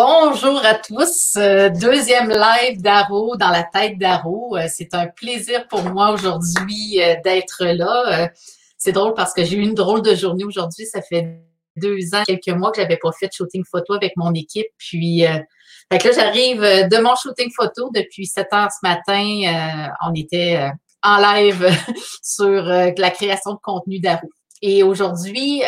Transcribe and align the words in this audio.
Bonjour 0.00 0.64
à 0.64 0.76
tous. 0.76 1.34
Euh, 1.36 1.70
deuxième 1.70 2.28
live 2.28 2.80
d'Aro 2.80 3.36
dans 3.36 3.50
la 3.50 3.64
tête 3.64 3.98
d'Aro. 3.98 4.56
Euh, 4.56 4.68
c'est 4.68 4.94
un 4.94 5.08
plaisir 5.08 5.66
pour 5.66 5.82
moi 5.82 6.12
aujourd'hui 6.12 7.02
euh, 7.02 7.16
d'être 7.24 7.64
là. 7.64 8.30
c'est 8.76 8.92
drôle 8.92 9.14
parce 9.14 9.34
que 9.34 9.44
j'ai 9.44 9.56
eu 9.56 9.62
une 9.62 9.74
drôle 9.74 10.02
de 10.02 10.14
journée 10.14 10.44
aujourd'hui. 10.44 10.86
Ça 10.86 11.02
fait 11.02 11.40
deux 11.74 12.14
ans, 12.14 12.22
quelques 12.24 12.46
mois 12.46 12.70
que 12.70 12.80
j'avais 12.80 12.96
pas 12.96 13.10
fait 13.10 13.26
de 13.26 13.32
shooting 13.32 13.64
photo 13.68 13.94
avec 13.94 14.12
mon 14.16 14.32
équipe. 14.34 14.68
Puis, 14.78 15.22
là, 15.22 15.42
j'arrive 15.90 16.60
de 16.60 17.02
mon 17.02 17.16
shooting 17.16 17.50
photo 17.50 17.90
depuis 17.92 18.26
7 18.26 18.46
heures 18.52 18.70
ce 18.70 18.86
matin. 18.88 19.84
on 20.06 20.14
était 20.14 20.70
en 21.02 21.18
live 21.18 21.68
sur 22.22 22.62
la 22.62 23.10
création 23.10 23.54
de 23.54 23.58
contenu 23.60 23.98
d'Aro. 23.98 24.28
Et 24.62 24.84
aujourd'hui, 24.84 25.62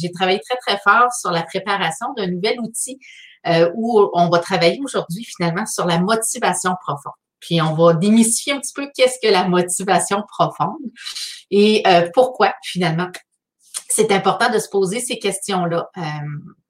j'ai 0.00 0.10
travaillé 0.10 0.40
très, 0.40 0.58
très 0.66 0.80
fort 0.82 1.12
sur 1.12 1.30
la 1.30 1.42
préparation 1.42 2.06
d'un 2.16 2.26
nouvel 2.26 2.58
outil 2.58 2.98
euh, 3.46 3.70
où 3.74 4.10
on 4.14 4.28
va 4.28 4.38
travailler 4.38 4.80
aujourd'hui 4.82 5.24
finalement 5.24 5.66
sur 5.66 5.86
la 5.86 5.98
motivation 5.98 6.72
profonde. 6.84 7.12
Puis 7.40 7.60
on 7.60 7.74
va 7.74 7.94
démystifier 7.94 8.52
un 8.52 8.60
petit 8.60 8.72
peu 8.74 8.88
qu'est-ce 8.94 9.18
que 9.22 9.32
la 9.32 9.48
motivation 9.48 10.22
profonde 10.28 10.78
et 11.50 11.82
euh, 11.86 12.08
pourquoi 12.14 12.54
finalement 12.62 13.08
c'est 13.94 14.10
important 14.10 14.50
de 14.50 14.58
se 14.58 14.68
poser 14.68 15.00
ces 15.00 15.18
questions-là. 15.18 15.90
Euh, 15.98 16.02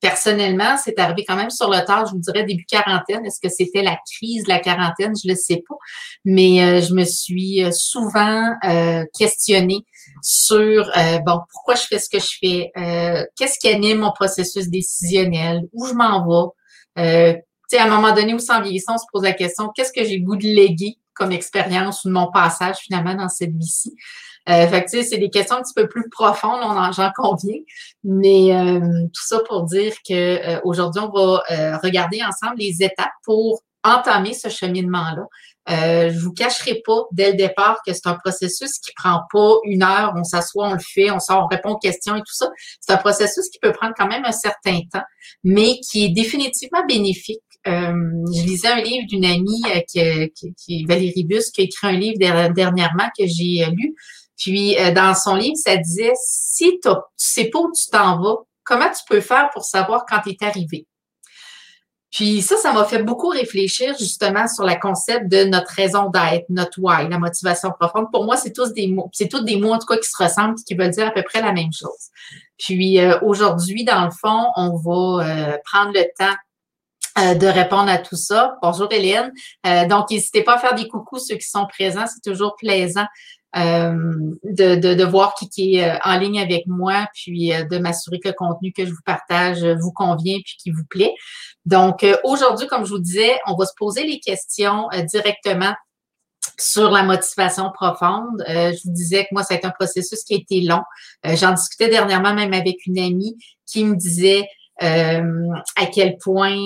personnellement, 0.00 0.76
c'est 0.82 0.98
arrivé 0.98 1.24
quand 1.24 1.36
même 1.36 1.50
sur 1.50 1.70
le 1.70 1.84
tard, 1.84 2.06
je 2.06 2.12
vous 2.12 2.18
dirais 2.18 2.44
début 2.44 2.64
quarantaine. 2.64 3.24
Est-ce 3.24 3.38
que 3.40 3.48
c'était 3.48 3.82
la 3.82 3.96
crise 4.12 4.44
de 4.44 4.48
la 4.48 4.58
quarantaine? 4.58 5.12
Je 5.16 5.28
ne 5.28 5.34
le 5.34 5.38
sais 5.38 5.62
pas. 5.68 5.76
Mais 6.24 6.62
euh, 6.62 6.80
je 6.80 6.94
me 6.94 7.04
suis 7.04 7.62
euh, 7.62 7.70
souvent 7.70 8.54
euh, 8.64 9.04
questionnée 9.16 9.84
sur, 10.20 10.90
bon, 11.24 11.40
pourquoi 11.52 11.74
je 11.74 11.82
fais 11.82 11.98
ce 11.98 12.08
que 12.08 12.18
je 12.18 12.38
fais? 12.40 12.72
Qu'est-ce 13.36 13.58
qui 13.58 13.68
anime 13.68 13.98
mon 13.98 14.12
processus 14.12 14.68
décisionnel? 14.68 15.68
Où 15.72 15.86
je 15.86 15.94
m'en 15.94 16.26
vais? 16.26 16.50
Tu 16.96 17.02
sais, 17.68 17.78
à 17.78 17.84
un 17.84 17.88
moment 17.88 18.14
donné 18.14 18.34
où, 18.34 18.38
sans 18.38 18.60
vieillissant, 18.60 18.94
on 18.94 18.98
se 18.98 19.04
pose 19.12 19.22
la 19.22 19.32
question, 19.32 19.70
qu'est-ce 19.74 19.92
que 19.92 20.04
j'ai 20.04 20.20
goût 20.20 20.36
de 20.36 20.44
léguer 20.44 20.98
comme 21.14 21.32
expérience 21.32 22.04
ou 22.04 22.08
de 22.08 22.14
mon 22.14 22.30
passage 22.30 22.76
finalement 22.78 23.14
dans 23.14 23.28
cette 23.28 23.56
vie-ci? 23.56 23.94
Euh, 24.48 24.66
fait 24.66 24.84
que, 24.84 25.02
c'est 25.02 25.18
des 25.18 25.30
questions 25.30 25.56
un 25.56 25.62
petit 25.62 25.74
peu 25.74 25.88
plus 25.88 26.08
profondes, 26.10 26.60
on 26.62 26.92
j'en 26.92 27.12
conviens. 27.14 27.60
Mais 28.02 28.54
euh, 28.54 28.80
tout 28.80 29.22
ça 29.24 29.38
pour 29.46 29.64
dire 29.64 29.94
que 30.06 30.12
euh, 30.14 30.60
aujourd'hui, 30.64 31.00
on 31.00 31.10
va 31.10 31.42
euh, 31.50 31.76
regarder 31.78 32.22
ensemble 32.24 32.56
les 32.58 32.82
étapes 32.82 33.12
pour 33.24 33.62
entamer 33.84 34.34
ce 34.34 34.48
cheminement-là. 34.48 35.26
Euh, 35.70 36.10
je 36.10 36.18
vous 36.18 36.32
cacherai 36.32 36.82
pas 36.84 37.04
dès 37.12 37.30
le 37.30 37.36
départ 37.36 37.78
que 37.86 37.92
c'est 37.92 38.06
un 38.06 38.14
processus 38.14 38.78
qui 38.78 38.92
prend 38.96 39.20
pas 39.32 39.54
une 39.64 39.82
heure, 39.82 40.12
on 40.16 40.24
s'assoit, 40.24 40.68
on 40.68 40.72
le 40.72 40.80
fait, 40.80 41.10
on 41.10 41.20
sort, 41.20 41.44
on 41.44 41.46
répond 41.46 41.70
aux 41.70 41.78
questions 41.78 42.16
et 42.16 42.20
tout 42.20 42.34
ça. 42.34 42.50
C'est 42.80 42.92
un 42.92 42.96
processus 42.96 43.48
qui 43.48 43.58
peut 43.60 43.72
prendre 43.72 43.94
quand 43.96 44.08
même 44.08 44.24
un 44.24 44.32
certain 44.32 44.80
temps, 44.92 45.04
mais 45.44 45.78
qui 45.88 46.04
est 46.06 46.08
définitivement 46.08 46.84
bénéfique. 46.86 47.42
Euh, 47.68 47.94
je 48.34 48.42
lisais 48.42 48.68
un 48.68 48.80
livre 48.80 49.06
d'une 49.06 49.24
amie 49.24 49.62
qui, 49.88 50.00
qui, 50.34 50.54
qui, 50.54 50.84
Valérie 50.84 51.24
Bus, 51.24 51.50
qui 51.50 51.60
a 51.60 51.64
écrit 51.64 51.86
un 51.86 51.92
livre 51.92 52.18
dernièrement 52.52 53.08
que 53.16 53.24
j'ai 53.24 53.64
lu, 53.66 53.94
puis, 54.42 54.76
euh, 54.76 54.92
dans 54.92 55.14
son 55.14 55.36
livre, 55.36 55.56
ça 55.56 55.76
disait, 55.76 56.12
si 56.26 56.80
tu 56.82 56.90
sais 57.16 57.44
pas 57.44 57.60
où 57.60 57.70
tu 57.72 57.86
t'en 57.90 58.20
vas, 58.20 58.38
comment 58.64 58.88
tu 58.90 59.02
peux 59.08 59.20
faire 59.20 59.50
pour 59.52 59.64
savoir 59.64 60.04
quand 60.04 60.20
tu 60.20 60.30
es 60.30 60.44
arrivé? 60.44 60.86
Puis 62.12 62.42
ça, 62.42 62.56
ça 62.58 62.72
m'a 62.74 62.84
fait 62.84 63.02
beaucoup 63.02 63.28
réfléchir 63.28 63.96
justement 63.98 64.46
sur 64.46 64.64
le 64.64 64.78
concept 64.78 65.28
de 65.28 65.44
notre 65.44 65.70
raison 65.70 66.10
d'être, 66.10 66.44
notre 66.50 66.78
why, 66.78 67.08
la 67.08 67.18
motivation 67.18 67.70
profonde. 67.70 68.12
Pour 68.12 68.24
moi, 68.24 68.36
c'est 68.36 68.52
tous 68.52 68.72
des 68.74 68.86
mots, 68.86 69.08
c'est 69.12 69.28
tous 69.28 69.40
des 69.40 69.56
mots 69.56 69.72
en 69.72 69.78
tout 69.78 69.86
cas 69.86 69.96
qui 69.96 70.08
se 70.08 70.22
ressemblent 70.22 70.56
qui 70.66 70.74
veulent 70.74 70.90
dire 70.90 71.08
à 71.08 71.10
peu 71.10 71.22
près 71.22 71.40
la 71.40 71.52
même 71.52 71.72
chose. 71.72 72.10
Puis 72.58 73.00
euh, 73.00 73.18
aujourd'hui, 73.22 73.84
dans 73.84 74.04
le 74.04 74.10
fond, 74.10 74.46
on 74.56 74.76
va 74.76 75.26
euh, 75.26 75.58
prendre 75.64 75.92
le 75.94 76.04
temps 76.16 76.36
de 77.14 77.46
répondre 77.46 77.90
à 77.90 77.98
tout 77.98 78.16
ça. 78.16 78.56
Bonjour 78.62 78.88
Hélène. 78.90 79.32
donc, 79.86 80.10
n'hésitez 80.10 80.42
pas 80.42 80.54
à 80.54 80.58
faire 80.58 80.74
des 80.74 80.88
coucous 80.88 81.18
ceux 81.18 81.34
qui 81.34 81.46
sont 81.46 81.66
présents. 81.66 82.06
C'est 82.06 82.30
toujours 82.30 82.56
plaisant 82.56 83.04
euh, 83.04 83.06
de, 83.54 84.76
de, 84.76 84.94
de, 84.94 85.04
voir 85.04 85.34
qui, 85.34 85.48
qui 85.48 85.76
est 85.76 85.88
euh, 85.88 85.98
en 86.04 86.18
ligne 86.18 86.40
avec 86.40 86.66
moi, 86.66 87.06
puis 87.14 87.52
euh, 87.52 87.64
de 87.64 87.78
m'assurer 87.78 88.18
que 88.18 88.28
le 88.28 88.34
contenu 88.34 88.72
que 88.72 88.86
je 88.86 88.90
vous 88.90 89.02
partage 89.04 89.64
vous 89.64 89.92
convient 89.92 90.38
puis 90.44 90.56
qui 90.58 90.70
vous 90.70 90.84
plaît. 90.88 91.14
Donc, 91.66 92.04
aujourd'hui, 92.24 92.66
comme 92.66 92.84
je 92.84 92.90
vous 92.90 92.98
disais, 92.98 93.38
on 93.46 93.54
va 93.56 93.66
se 93.66 93.74
poser 93.76 94.04
les 94.04 94.18
questions 94.18 94.88
directement 95.12 95.74
sur 96.58 96.90
la 96.90 97.04
motivation 97.04 97.70
profonde. 97.72 98.42
je 98.48 98.82
vous 98.84 98.92
disais 98.92 99.24
que 99.24 99.28
moi, 99.30 99.44
c'est 99.44 99.64
un 99.64 99.70
processus 99.70 100.24
qui 100.24 100.34
a 100.34 100.38
été 100.38 100.60
long. 100.62 100.82
J'en 101.22 101.52
discutais 101.52 101.88
dernièrement 101.88 102.34
même 102.34 102.52
avec 102.52 102.84
une 102.86 102.98
amie 102.98 103.36
qui 103.64 103.84
me 103.84 103.94
disait 103.94 104.48
à 104.80 105.86
quel 105.94 106.18
point 106.18 106.56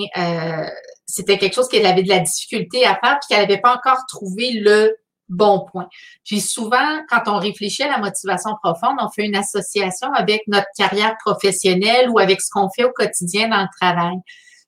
c'était 1.05 1.37
quelque 1.37 1.53
chose 1.53 1.67
qu'elle 1.67 1.85
avait 1.85 2.03
de 2.03 2.09
la 2.09 2.19
difficulté 2.19 2.85
à 2.85 2.99
faire 3.01 3.19
puis 3.19 3.29
qu'elle 3.29 3.41
n'avait 3.41 3.61
pas 3.61 3.75
encore 3.75 3.99
trouvé 4.07 4.51
le 4.51 4.95
bon 5.29 5.65
point. 5.71 5.87
Puis 6.25 6.41
souvent, 6.41 7.01
quand 7.09 7.23
on 7.27 7.37
réfléchit 7.37 7.83
à 7.83 7.89
la 7.89 7.97
motivation 7.97 8.51
profonde, 8.63 8.97
on 9.01 9.09
fait 9.09 9.25
une 9.25 9.35
association 9.35 10.11
avec 10.13 10.43
notre 10.47 10.67
carrière 10.77 11.15
professionnelle 11.23 12.09
ou 12.09 12.19
avec 12.19 12.41
ce 12.41 12.49
qu'on 12.51 12.69
fait 12.69 12.83
au 12.83 12.91
quotidien 12.91 13.49
dans 13.49 13.61
le 13.61 13.67
travail. 13.79 14.17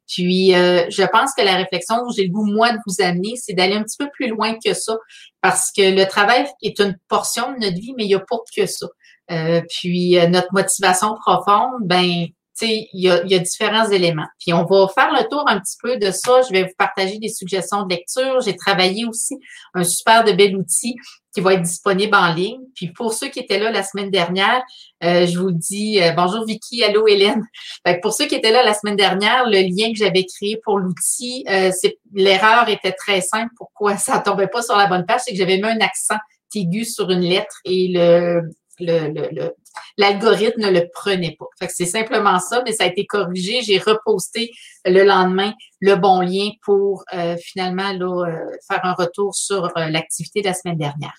Puis, 0.09 0.55
euh, 0.55 0.89
je 0.89 1.03
pense 1.03 1.33
que 1.35 1.43
la 1.43 1.55
réflexion 1.55 1.97
où 2.03 2.11
j'ai 2.11 2.23
le 2.23 2.31
goût, 2.31 2.45
moi, 2.45 2.71
de 2.71 2.79
vous 2.87 3.03
amener, 3.03 3.35
c'est 3.35 3.53
d'aller 3.53 3.75
un 3.75 3.83
petit 3.83 3.97
peu 3.97 4.09
plus 4.11 4.27
loin 4.27 4.55
que 4.63 4.73
ça, 4.73 4.97
parce 5.41 5.71
que 5.71 5.95
le 5.95 6.05
travail 6.07 6.47
est 6.63 6.79
une 6.79 6.97
portion 7.07 7.51
de 7.53 7.59
notre 7.59 7.75
vie, 7.75 7.93
mais 7.95 8.05
il 8.05 8.07
n'y 8.07 8.15
a 8.15 8.19
pas 8.19 8.37
que 8.55 8.65
ça. 8.65 8.87
Euh, 9.31 9.61
puis, 9.69 10.17
euh, 10.17 10.27
notre 10.27 10.51
motivation 10.51 11.15
profonde, 11.23 11.81
ben 11.81 12.25
il 12.65 12.87
y 12.93 13.09
a, 13.09 13.25
y 13.25 13.35
a, 13.35 13.39
différents 13.39 13.89
éléments. 13.89 14.27
Puis 14.39 14.53
on 14.53 14.65
va 14.65 14.87
faire 14.87 15.11
le 15.11 15.27
tour 15.29 15.43
un 15.47 15.59
petit 15.59 15.77
peu 15.81 15.97
de 15.97 16.11
ça. 16.11 16.41
Je 16.47 16.51
vais 16.51 16.63
vous 16.63 16.75
partager 16.77 17.17
des 17.17 17.29
suggestions 17.29 17.83
de 17.83 17.89
lecture. 17.89 18.41
J'ai 18.41 18.55
travaillé 18.55 19.05
aussi 19.05 19.37
un 19.73 19.83
super 19.83 20.23
de 20.23 20.31
bel 20.31 20.55
outil 20.55 20.95
qui 21.33 21.41
va 21.41 21.53
être 21.53 21.61
disponible 21.61 22.15
en 22.15 22.33
ligne. 22.33 22.59
Puis 22.75 22.91
pour 22.91 23.13
ceux 23.13 23.27
qui 23.27 23.39
étaient 23.39 23.59
là 23.59 23.71
la 23.71 23.83
semaine 23.83 24.09
dernière, 24.09 24.61
euh, 25.03 25.25
je 25.27 25.37
vous 25.37 25.51
dis 25.51 26.01
euh, 26.01 26.11
bonjour 26.11 26.45
Vicky, 26.45 26.83
allô 26.83 27.07
Hélène. 27.07 27.43
pour 28.01 28.13
ceux 28.13 28.25
qui 28.25 28.35
étaient 28.35 28.51
là 28.51 28.63
la 28.63 28.73
semaine 28.73 28.95
dernière, 28.95 29.45
le 29.45 29.61
lien 29.61 29.91
que 29.91 29.97
j'avais 29.97 30.25
créé 30.25 30.59
pour 30.63 30.79
l'outil, 30.79 31.45
euh, 31.49 31.71
l'erreur 32.13 32.67
était 32.69 32.93
très 32.93 33.21
simple. 33.21 33.51
Pourquoi 33.57 33.97
ça 33.97 34.19
tombait 34.19 34.47
pas 34.47 34.61
sur 34.61 34.75
la 34.75 34.87
bonne 34.87 35.05
page, 35.05 35.21
c'est 35.25 35.31
que 35.31 35.37
j'avais 35.37 35.57
mis 35.57 35.67
un 35.67 35.81
accent 35.81 36.17
aigu 36.55 36.83
sur 36.83 37.11
une 37.11 37.21
lettre 37.21 37.59
et 37.63 37.89
le 37.89 38.41
le, 38.79 39.51
l'algorithme 39.97 40.61
ne 40.61 40.71
le 40.71 40.87
prenait 40.93 41.35
pas. 41.37 41.45
Fait 41.59 41.67
que 41.67 41.73
c'est 41.75 41.85
simplement 41.85 42.39
ça, 42.39 42.61
mais 42.65 42.73
ça 42.73 42.83
a 42.85 42.87
été 42.87 43.05
corrigé. 43.05 43.61
J'ai 43.61 43.77
reposté 43.77 44.51
le 44.85 45.03
lendemain 45.03 45.53
le 45.81 45.95
bon 45.95 46.21
lien 46.21 46.51
pour 46.63 47.03
euh, 47.13 47.37
finalement 47.37 47.91
là, 47.93 48.27
euh, 48.27 48.51
faire 48.67 48.83
un 48.83 48.93
retour 48.93 49.35
sur 49.35 49.65
euh, 49.77 49.89
l'activité 49.89 50.41
de 50.41 50.47
la 50.47 50.53
semaine 50.53 50.77
dernière. 50.77 51.15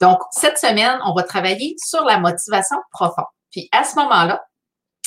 Donc, 0.00 0.18
cette 0.32 0.58
semaine, 0.58 0.98
on 1.04 1.14
va 1.14 1.22
travailler 1.22 1.76
sur 1.82 2.04
la 2.04 2.18
motivation 2.18 2.76
profonde. 2.90 3.24
Puis 3.50 3.68
à 3.72 3.84
ce 3.84 3.96
moment-là, 3.96 4.44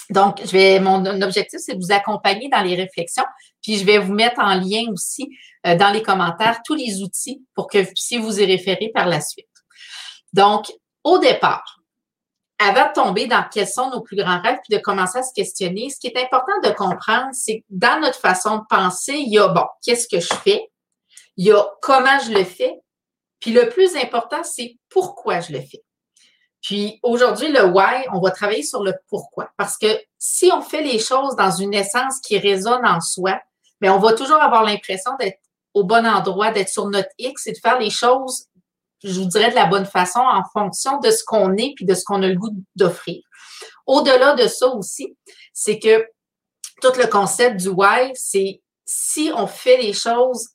donc, 0.09 0.39
je 0.43 0.51
vais, 0.51 0.79
mon 0.79 1.05
objectif, 1.21 1.59
c'est 1.61 1.75
de 1.75 1.79
vous 1.79 1.91
accompagner 1.91 2.47
dans 2.47 2.61
les 2.61 2.75
réflexions, 2.75 3.25
puis 3.61 3.77
je 3.77 3.85
vais 3.85 3.97
vous 3.97 4.13
mettre 4.13 4.39
en 4.39 4.55
lien 4.55 4.85
aussi 4.93 5.27
dans 5.65 5.91
les 5.91 6.01
commentaires 6.01 6.61
tous 6.63 6.75
les 6.75 7.01
outils 7.01 7.43
pour 7.53 7.67
que 7.67 7.79
vous 7.79 7.91
puissiez 7.91 8.17
vous 8.17 8.39
y 8.39 8.45
référer 8.45 8.89
par 8.93 9.07
la 9.07 9.19
suite. 9.19 9.49
Donc, 10.31 10.71
au 11.03 11.19
départ, 11.19 11.76
avant 12.59 12.87
de 12.87 12.93
tomber 12.93 13.27
dans 13.27 13.43
quels 13.51 13.67
sont 13.67 13.89
nos 13.91 14.01
plus 14.01 14.17
grands 14.17 14.41
rêves, 14.41 14.59
puis 14.67 14.75
de 14.77 14.81
commencer 14.81 15.19
à 15.19 15.23
se 15.23 15.33
questionner, 15.33 15.89
ce 15.89 15.99
qui 15.99 16.07
est 16.07 16.17
important 16.17 16.59
de 16.63 16.69
comprendre, 16.69 17.29
c'est 17.31 17.59
que 17.59 17.65
dans 17.69 17.99
notre 17.99 18.19
façon 18.19 18.57
de 18.57 18.63
penser, 18.69 19.13
il 19.13 19.31
y 19.31 19.37
a, 19.37 19.47
bon, 19.47 19.65
qu'est-ce 19.83 20.07
que 20.07 20.19
je 20.19 20.33
fais? 20.33 20.71
Il 21.35 21.45
y 21.45 21.51
a 21.51 21.63
comment 21.81 22.19
je 22.25 22.31
le 22.31 22.43
fais? 22.43 22.79
Puis 23.39 23.51
le 23.51 23.69
plus 23.69 23.95
important, 23.95 24.43
c'est 24.43 24.77
pourquoi 24.89 25.39
je 25.39 25.53
le 25.53 25.61
fais. 25.61 25.83
Puis 26.61 26.99
aujourd'hui, 27.03 27.51
le 27.51 27.65
why, 27.65 28.05
on 28.11 28.19
va 28.19 28.31
travailler 28.31 28.63
sur 28.63 28.83
le 28.83 28.93
pourquoi. 29.07 29.49
Parce 29.55 29.77
que 29.77 29.87
si 30.17 30.51
on 30.51 30.61
fait 30.61 30.81
les 30.81 30.99
choses 30.99 31.35
dans 31.35 31.51
une 31.51 31.73
essence 31.73 32.19
qui 32.19 32.39
résonne 32.39 32.85
en 32.85 32.99
soi, 32.99 33.39
bien, 33.79 33.93
on 33.93 33.99
va 33.99 34.13
toujours 34.13 34.41
avoir 34.41 34.63
l'impression 34.63 35.11
d'être 35.19 35.39
au 35.75 35.83
bon 35.83 36.05
endroit, 36.07 36.51
d'être 36.51 36.69
sur 36.69 36.87
notre 36.87 37.11
X 37.19 37.45
et 37.45 37.51
de 37.51 37.57
faire 37.59 37.79
les 37.79 37.91
choses 37.91 38.47
je 39.03 39.19
vous 39.19 39.27
dirais 39.27 39.49
de 39.49 39.55
la 39.55 39.65
bonne 39.65 39.85
façon 39.85 40.19
en 40.19 40.43
fonction 40.51 40.99
de 40.99 41.11
ce 41.11 41.23
qu'on 41.23 41.55
est 41.57 41.73
puis 41.75 41.85
de 41.85 41.93
ce 41.93 42.03
qu'on 42.03 42.23
a 42.23 42.27
le 42.27 42.35
goût 42.35 42.51
d'offrir. 42.75 43.21
Au-delà 43.85 44.35
de 44.35 44.47
ça 44.47 44.67
aussi, 44.67 45.15
c'est 45.53 45.79
que 45.79 46.05
tout 46.81 46.91
le 46.97 47.07
concept 47.07 47.57
du 47.57 47.69
why, 47.69 48.11
c'est 48.15 48.61
si 48.85 49.31
on 49.35 49.47
fait 49.47 49.77
les 49.77 49.93
choses 49.93 50.49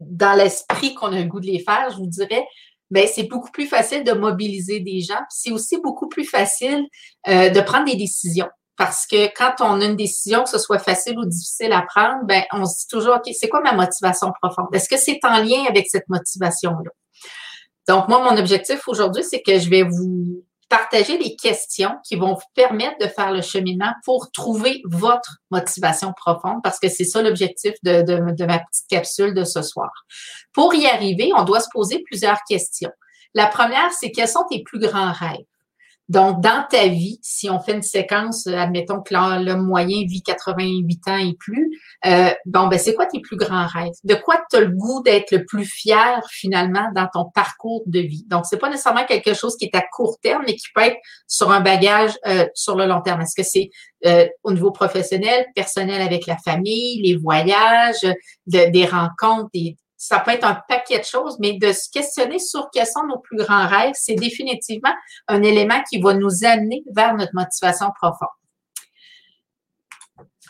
dans 0.00 0.34
l'esprit 0.34 0.94
qu'on 0.94 1.12
a 1.12 1.20
le 1.20 1.24
goût 1.24 1.40
de 1.40 1.46
les 1.46 1.58
faire, 1.60 1.90
je 1.90 1.96
vous 1.96 2.06
dirais, 2.06 2.46
ben 2.90 3.06
c'est 3.12 3.24
beaucoup 3.24 3.50
plus 3.50 3.66
facile 3.66 4.04
de 4.04 4.12
mobiliser 4.12 4.80
des 4.80 5.00
gens. 5.00 5.20
C'est 5.28 5.50
aussi 5.50 5.78
beaucoup 5.80 6.08
plus 6.08 6.24
facile 6.24 6.86
euh, 7.28 7.50
de 7.50 7.60
prendre 7.60 7.86
des 7.86 7.96
décisions. 7.96 8.48
Parce 8.76 9.06
que 9.06 9.26
quand 9.36 9.56
on 9.60 9.80
a 9.80 9.84
une 9.84 9.96
décision, 9.96 10.44
que 10.44 10.50
ce 10.50 10.58
soit 10.58 10.78
facile 10.78 11.18
ou 11.18 11.26
difficile 11.26 11.72
à 11.72 11.82
prendre, 11.82 12.24
ben 12.24 12.44
on 12.52 12.64
se 12.64 12.80
dit 12.80 12.86
toujours, 12.88 13.16
OK, 13.16 13.34
c'est 13.38 13.48
quoi 13.48 13.60
ma 13.60 13.72
motivation 13.72 14.32
profonde? 14.40 14.68
Est-ce 14.72 14.88
que 14.88 14.96
c'est 14.96 15.18
en 15.24 15.42
lien 15.42 15.64
avec 15.68 15.88
cette 15.90 16.08
motivation-là? 16.08 16.90
Donc, 17.88 18.06
moi, 18.08 18.22
mon 18.22 18.38
objectif 18.38 18.86
aujourd'hui, 18.86 19.24
c'est 19.24 19.40
que 19.42 19.58
je 19.58 19.70
vais 19.70 19.82
vous 19.82 20.44
partager 20.68 21.16
les 21.16 21.34
questions 21.36 21.96
qui 22.04 22.16
vont 22.16 22.34
vous 22.34 22.46
permettre 22.54 22.98
de 23.00 23.06
faire 23.06 23.32
le 23.32 23.40
cheminement 23.40 23.92
pour 24.04 24.30
trouver 24.30 24.82
votre 24.84 25.38
motivation 25.50 26.12
profonde, 26.12 26.58
parce 26.62 26.78
que 26.78 26.90
c'est 26.90 27.04
ça 27.04 27.22
l'objectif 27.22 27.72
de, 27.82 28.02
de, 28.02 28.44
ma 28.44 28.58
petite 28.58 28.86
capsule 28.88 29.32
de 29.32 29.44
ce 29.44 29.62
soir. 29.62 29.90
Pour 30.52 30.74
y 30.74 30.86
arriver, 30.86 31.30
on 31.36 31.44
doit 31.44 31.60
se 31.60 31.68
poser 31.72 32.02
plusieurs 32.04 32.38
questions. 32.46 32.90
La 33.32 33.46
première, 33.46 33.90
c'est 33.92 34.10
quels 34.10 34.28
sont 34.28 34.44
tes 34.50 34.62
plus 34.62 34.78
grands 34.78 35.12
rêves? 35.12 35.46
Donc, 36.08 36.40
dans 36.40 36.64
ta 36.70 36.86
vie, 36.88 37.18
si 37.22 37.50
on 37.50 37.60
fait 37.60 37.74
une 37.74 37.82
séquence, 37.82 38.46
euh, 38.46 38.56
admettons 38.56 39.02
que 39.02 39.12
l'homme 39.12 39.66
moyen 39.66 40.06
vit 40.06 40.22
88 40.22 41.08
ans 41.08 41.18
et 41.18 41.34
plus, 41.34 41.78
euh, 42.06 42.30
bon, 42.46 42.68
ben 42.68 42.78
c'est 42.78 42.94
quoi 42.94 43.04
tes 43.04 43.20
plus 43.20 43.36
grands 43.36 43.66
rêves? 43.66 43.92
De 44.04 44.14
quoi 44.14 44.40
tu 44.50 44.56
as 44.56 44.60
le 44.60 44.70
goût 44.70 45.02
d'être 45.02 45.30
le 45.32 45.44
plus 45.44 45.66
fier 45.66 46.22
finalement 46.30 46.88
dans 46.94 47.08
ton 47.12 47.26
parcours 47.34 47.82
de 47.84 48.00
vie? 48.00 48.24
Donc, 48.28 48.46
c'est 48.46 48.56
pas 48.56 48.70
nécessairement 48.70 49.04
quelque 49.04 49.34
chose 49.34 49.56
qui 49.56 49.66
est 49.66 49.76
à 49.76 49.82
court 49.92 50.18
terme, 50.22 50.44
mais 50.46 50.54
qui 50.54 50.68
peut 50.74 50.80
être 50.80 50.96
sur 51.26 51.50
un 51.50 51.60
bagage 51.60 52.12
euh, 52.26 52.46
sur 52.54 52.74
le 52.74 52.86
long 52.86 53.02
terme. 53.02 53.20
Est-ce 53.20 53.36
que 53.36 53.46
c'est 53.46 53.70
au 54.44 54.52
niveau 54.52 54.70
professionnel, 54.70 55.46
personnel 55.56 56.00
avec 56.00 56.26
la 56.26 56.36
famille, 56.36 57.02
les 57.02 57.16
voyages, 57.16 58.06
des 58.46 58.86
rencontres, 58.86 59.50
des, 59.52 59.76
ça 59.98 60.20
peut 60.20 60.30
être 60.30 60.44
un 60.44 60.54
paquet 60.68 61.00
de 61.00 61.04
choses, 61.04 61.38
mais 61.40 61.58
de 61.58 61.72
se 61.72 61.90
questionner 61.90 62.38
sur 62.38 62.70
quels 62.72 62.86
sont 62.86 63.04
nos 63.06 63.18
plus 63.18 63.36
grands 63.36 63.66
rêves, 63.66 63.94
c'est 63.94 64.14
définitivement 64.14 64.94
un 65.26 65.42
élément 65.42 65.82
qui 65.90 66.00
va 66.00 66.14
nous 66.14 66.44
amener 66.44 66.84
vers 66.94 67.14
notre 67.14 67.34
motivation 67.34 67.90
profonde. 68.00 68.28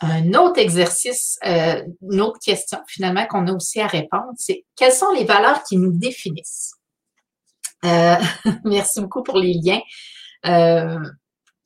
Un 0.03 0.35
autre 0.35 0.61
exercice, 0.61 1.39
euh, 1.45 1.83
une 2.03 2.21
autre 2.21 2.39
question 2.39 2.79
finalement 2.87 3.27
qu'on 3.27 3.49
a 3.49 3.53
aussi 3.53 3.81
à 3.81 3.87
répondre, 3.87 4.33
c'est 4.37 4.65
quelles 4.77 4.93
sont 4.93 5.11
les 5.13 5.25
valeurs 5.25 5.65
qui 5.65 5.77
nous 5.79 5.93
définissent? 5.93 6.75
Euh, 7.85 8.17
merci 8.65 9.01
beaucoup 9.01 9.23
pour 9.23 9.39
les 9.39 9.55
liens. 9.55 9.81
Euh, 10.47 10.99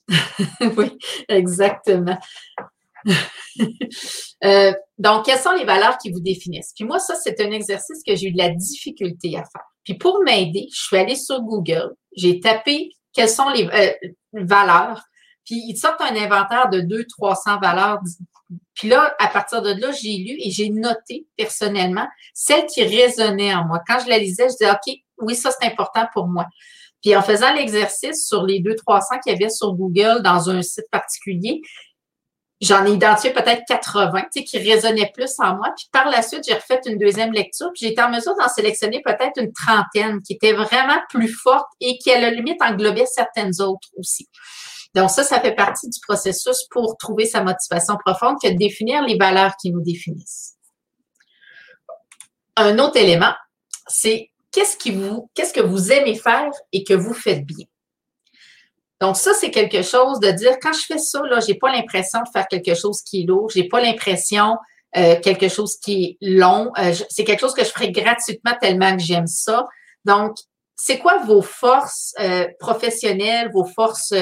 oui, 0.77 0.97
exactement. 1.29 2.19
Euh, 4.45 4.73
donc, 4.99 5.27
quelles 5.27 5.39
sont 5.39 5.53
les 5.53 5.65
valeurs 5.65 5.99
qui 5.99 6.11
vous 6.11 6.19
définissent? 6.19 6.73
Puis 6.75 6.85
moi, 6.85 6.99
ça, 6.99 7.15
c'est 7.15 7.41
un 7.41 7.53
exercice 7.53 8.03
que 8.05 8.17
j'ai 8.17 8.27
eu 8.27 8.33
de 8.33 8.39
la 8.39 8.49
difficulté 8.49 9.37
à 9.37 9.45
faire. 9.45 9.63
Puis 9.85 9.95
pour 9.95 10.21
m'aider, 10.25 10.67
je 10.75 10.81
suis 10.83 10.97
allée 10.97 11.15
sur 11.15 11.41
Google, 11.43 11.93
j'ai 12.17 12.41
tapé 12.41 12.91
quelles 13.13 13.29
sont 13.29 13.49
les 13.51 13.69
euh, 13.69 13.93
valeurs, 14.33 15.01
puis 15.45 15.63
ils 15.69 15.77
sortent 15.77 16.01
un 16.01 16.17
inventaire 16.17 16.71
de 16.71 16.81
200-300 16.81 17.61
valeurs. 17.61 18.01
Puis 18.75 18.89
là, 18.89 19.15
à 19.21 19.29
partir 19.29 19.63
de 19.63 19.71
là, 19.71 19.93
j'ai 19.93 20.17
lu 20.17 20.37
et 20.41 20.51
j'ai 20.51 20.71
noté 20.71 21.27
personnellement 21.37 22.09
celles 22.35 22.67
qui 22.67 22.83
résonnaient 22.83 23.55
en 23.55 23.65
moi. 23.65 23.81
Quand 23.87 24.01
je 24.01 24.09
la 24.09 24.19
lisais, 24.19 24.49
je 24.49 24.57
disais, 24.57 24.71
OK, 24.71 24.95
oui, 25.19 25.37
ça, 25.37 25.51
c'est 25.53 25.67
important 25.67 26.07
pour 26.13 26.27
moi. 26.27 26.47
Puis 27.03 27.17
en 27.17 27.23
faisant 27.23 27.53
l'exercice 27.53 28.27
sur 28.27 28.45
les 28.45 28.61
200-300 28.61 29.21
qu'il 29.23 29.33
y 29.33 29.37
avait 29.37 29.51
sur 29.51 29.75
Google 29.75 30.23
dans 30.23 30.51
un 30.51 30.63
site 30.63 30.89
particulier, 30.91 31.61
J'en 32.63 32.87
ai 32.87 32.93
identifié 32.93 33.33
peut-être 33.33 33.63
80, 33.67 34.21
tu 34.21 34.29
sais, 34.33 34.45
qui 34.45 34.57
résonnaient 34.59 35.11
plus 35.13 35.33
en 35.39 35.57
moi. 35.57 35.73
Puis 35.77 35.89
par 35.91 36.09
la 36.09 36.23
suite, 36.23 36.45
j'ai 36.47 36.55
refait 36.55 36.81
une 36.87 36.97
deuxième 36.97 37.33
lecture. 37.33 37.71
Puis 37.75 37.87
j'ai 37.87 37.93
été 37.93 38.01
en 38.01 38.09
mesure 38.09 38.37
d'en 38.37 38.47
sélectionner 38.49 39.03
peut-être 39.05 39.37
une 39.37 39.53
trentaine 39.53 40.23
qui 40.23 40.35
étaient 40.35 40.53
vraiment 40.53 41.01
plus 41.09 41.27
fortes 41.27 41.73
et 41.81 41.99
qui, 41.99 42.13
à 42.13 42.21
la 42.21 42.31
limite, 42.31 42.63
englobaient 42.63 43.07
certaines 43.07 43.61
autres 43.61 43.89
aussi. 43.97 44.29
Donc 44.95 45.11
ça, 45.11 45.25
ça 45.25 45.41
fait 45.41 45.57
partie 45.57 45.89
du 45.89 45.99
processus 46.07 46.67
pour 46.71 46.97
trouver 46.99 47.27
sa 47.27 47.43
motivation 47.43 47.97
profonde 47.97 48.37
que 48.41 48.49
de 48.49 48.57
définir 48.57 49.03
les 49.03 49.17
valeurs 49.17 49.57
qui 49.61 49.73
nous 49.73 49.83
définissent. 49.83 50.55
Un 52.57 52.79
autre 52.79 52.97
élément, 52.97 53.33
c'est 53.89 54.31
qu'est-ce 54.53 54.77
que 55.53 55.63
vous 55.63 55.91
aimez 55.91 56.15
faire 56.15 56.51
et 56.73 56.85
que 56.85 56.95
vous 56.95 57.15
faites 57.15 57.45
bien? 57.45 57.67
Donc, 59.03 59.17
ça, 59.17 59.35
c'est 59.35 59.51
quelque 59.51 59.83
chose 59.83 60.21
de 60.21 60.31
dire, 60.31 60.61
quand 60.63 60.73
je 60.73 60.87
fais 60.87 60.99
ça, 60.99 61.21
là, 61.29 61.41
j'ai 61.41 61.57
pas 61.57 61.73
l'impression 61.73 62.21
de 62.21 62.29
faire 62.33 62.47
quelque 62.47 62.77
chose 62.77 63.03
qui 63.03 63.23
est 63.23 63.27
lourd, 63.27 63.51
j'ai 63.53 63.67
pas 63.67 63.81
l'impression 63.81 64.57
euh, 64.97 65.19
quelque 65.19 65.49
chose 65.49 65.77
qui 65.77 66.05
est 66.05 66.17
long. 66.21 66.71
Euh, 66.79 66.95
c'est 67.11 67.25
quelque 67.25 67.41
chose 67.41 67.53
que 67.53 67.65
je 67.65 67.71
ferai 67.71 67.91
gratuitement 67.91 68.53
tellement 68.61 68.97
que 68.97 69.03
j'aime 69.03 69.27
ça. 69.27 69.67
Donc, 70.05 70.37
c'est 70.77 71.01
quoi 71.01 71.19
vos 71.25 71.43
forces 71.43 72.15
euh, 72.21 72.47
professionnelles, 72.61 73.51
vos 73.53 73.65
forces, 73.65 74.15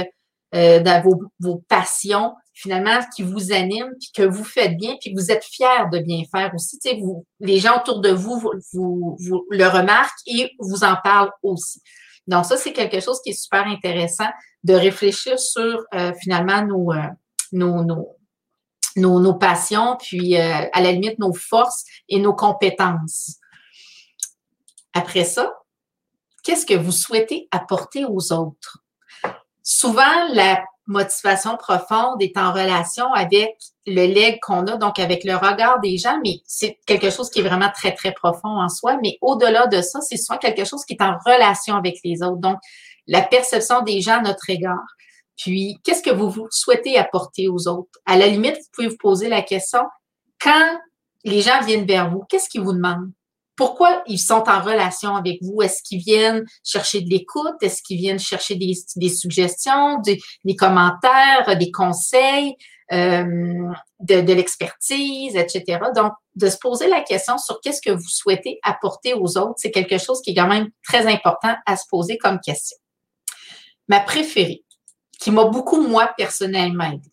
dans 0.52 1.02
vos, 1.04 1.22
vos, 1.40 1.62
passions, 1.68 2.34
finalement, 2.54 3.00
qui 3.14 3.22
vous 3.22 3.52
animent, 3.52 3.92
puis 4.00 4.10
que 4.16 4.22
vous 4.22 4.44
faites 4.44 4.78
bien, 4.78 4.96
puis 4.98 5.12
que 5.12 5.20
vous 5.20 5.30
êtes 5.30 5.44
fiers 5.44 5.88
de 5.92 5.98
bien 5.98 6.22
faire 6.34 6.52
aussi? 6.54 6.78
Vous, 7.00 7.26
les 7.38 7.58
gens 7.58 7.76
autour 7.76 8.00
de 8.00 8.10
vous, 8.10 8.40
vous, 8.72 9.16
vous 9.20 9.44
le 9.50 9.66
remarquent 9.66 10.22
et 10.26 10.50
vous 10.58 10.84
en 10.84 10.96
parlent 11.04 11.30
aussi. 11.42 11.82
Donc, 12.30 12.44
ça, 12.44 12.56
c'est 12.56 12.72
quelque 12.72 13.00
chose 13.00 13.20
qui 13.22 13.30
est 13.30 13.40
super 13.40 13.66
intéressant 13.66 14.28
de 14.62 14.74
réfléchir 14.74 15.36
sur 15.36 15.84
euh, 15.94 16.12
finalement 16.22 16.62
euh, 16.92 17.08
nos, 17.50 17.82
nos, 17.82 18.16
nos, 18.94 19.18
nos, 19.18 19.34
passions, 19.34 19.96
puis 20.00 20.36
euh, 20.36 20.68
à 20.72 20.80
la 20.80 20.92
limite 20.92 21.18
nos 21.18 21.32
forces 21.32 21.84
et 22.08 22.20
nos 22.20 22.32
compétences. 22.32 23.40
Après 24.94 25.24
ça, 25.24 25.52
qu'est-ce 26.44 26.64
que 26.64 26.74
vous 26.74 26.92
souhaitez 26.92 27.48
apporter 27.50 28.04
aux 28.04 28.32
autres? 28.32 28.78
Souvent, 29.64 30.28
la 30.32 30.62
motivation 30.86 31.56
profonde 31.56 32.20
est 32.20 32.36
en 32.36 32.52
relation 32.52 33.12
avec 33.12 33.56
le 33.86 34.06
leg 34.06 34.38
qu'on 34.40 34.66
a, 34.66 34.76
donc 34.76 34.98
avec 34.98 35.24
le 35.24 35.34
regard 35.36 35.80
des 35.80 35.98
gens, 35.98 36.18
mais 36.24 36.40
c'est 36.44 36.78
quelque 36.86 37.10
chose 37.10 37.30
qui 37.30 37.40
est 37.40 37.42
vraiment 37.42 37.70
très, 37.74 37.94
très 37.94 38.12
profond 38.12 38.60
en 38.60 38.68
soi. 38.68 38.98
Mais 39.02 39.16
au-delà 39.20 39.66
de 39.66 39.80
ça, 39.82 40.00
c'est 40.00 40.16
souvent 40.16 40.38
quelque 40.38 40.64
chose 40.64 40.84
qui 40.84 40.94
est 40.94 41.02
en 41.02 41.16
relation 41.24 41.76
avec 41.76 41.98
les 42.04 42.22
autres. 42.22 42.40
Donc, 42.40 42.58
la 43.06 43.22
perception 43.22 43.82
des 43.82 44.00
gens 44.00 44.18
à 44.18 44.22
notre 44.22 44.48
égard. 44.50 44.86
Puis, 45.36 45.78
qu'est-ce 45.84 46.02
que 46.02 46.10
vous, 46.10 46.46
souhaitez 46.50 46.98
apporter 46.98 47.48
aux 47.48 47.66
autres? 47.66 47.98
À 48.04 48.16
la 48.16 48.26
limite, 48.26 48.56
vous 48.56 48.68
pouvez 48.72 48.88
vous 48.88 48.98
poser 48.98 49.28
la 49.28 49.42
question, 49.42 49.80
quand 50.40 50.78
les 51.24 51.40
gens 51.40 51.60
viennent 51.62 51.86
vers 51.86 52.10
vous, 52.10 52.24
qu'est-ce 52.28 52.48
qu'ils 52.48 52.60
vous 52.60 52.72
demandent? 52.72 53.10
Pourquoi 53.60 54.02
ils 54.06 54.18
sont 54.18 54.42
en 54.48 54.62
relation 54.62 55.16
avec 55.16 55.42
vous? 55.42 55.60
Est-ce 55.60 55.82
qu'ils 55.82 56.00
viennent 56.00 56.46
chercher 56.64 57.02
de 57.02 57.10
l'écoute? 57.10 57.56
Est-ce 57.60 57.82
qu'ils 57.82 57.98
viennent 57.98 58.18
chercher 58.18 58.54
des, 58.54 59.08
suggestions, 59.10 59.98
des, 59.98 60.56
commentaires, 60.56 61.58
des 61.58 61.70
conseils, 61.70 62.54
euh, 62.90 63.68
de, 63.98 64.32
l'expertise, 64.32 65.36
etc. 65.36 65.78
Donc, 65.94 66.14
de 66.36 66.48
se 66.48 66.56
poser 66.56 66.88
la 66.88 67.02
question 67.02 67.36
sur 67.36 67.60
qu'est-ce 67.60 67.82
que 67.82 67.90
vous 67.90 68.08
souhaitez 68.08 68.58
apporter 68.62 69.12
aux 69.12 69.36
autres, 69.36 69.56
c'est 69.58 69.70
quelque 69.70 69.98
chose 69.98 70.22
qui 70.22 70.30
est 70.30 70.34
quand 70.36 70.48
même 70.48 70.70
très 70.82 71.06
important 71.06 71.54
à 71.66 71.76
se 71.76 71.84
poser 71.90 72.16
comme 72.16 72.40
question 72.40 72.78
ma 73.88 74.00
préférée, 74.00 74.64
qui 75.20 75.30
m'a 75.30 75.44
beaucoup, 75.44 75.86
moi, 75.86 76.10
personnellement 76.16 76.92
aidé. 76.92 77.12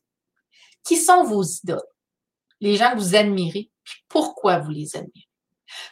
Qui 0.85 0.95
sont 0.95 1.25
vos 1.25 1.43
idoles? 1.43 1.81
Les 2.61 2.77
gens 2.77 2.91
que 2.93 2.99
vous 2.99 3.15
admirez, 3.15 3.69
puis 3.83 4.05
pourquoi 4.07 4.59
vous 4.59 4.71
les 4.71 4.95
admirez? 4.95 5.26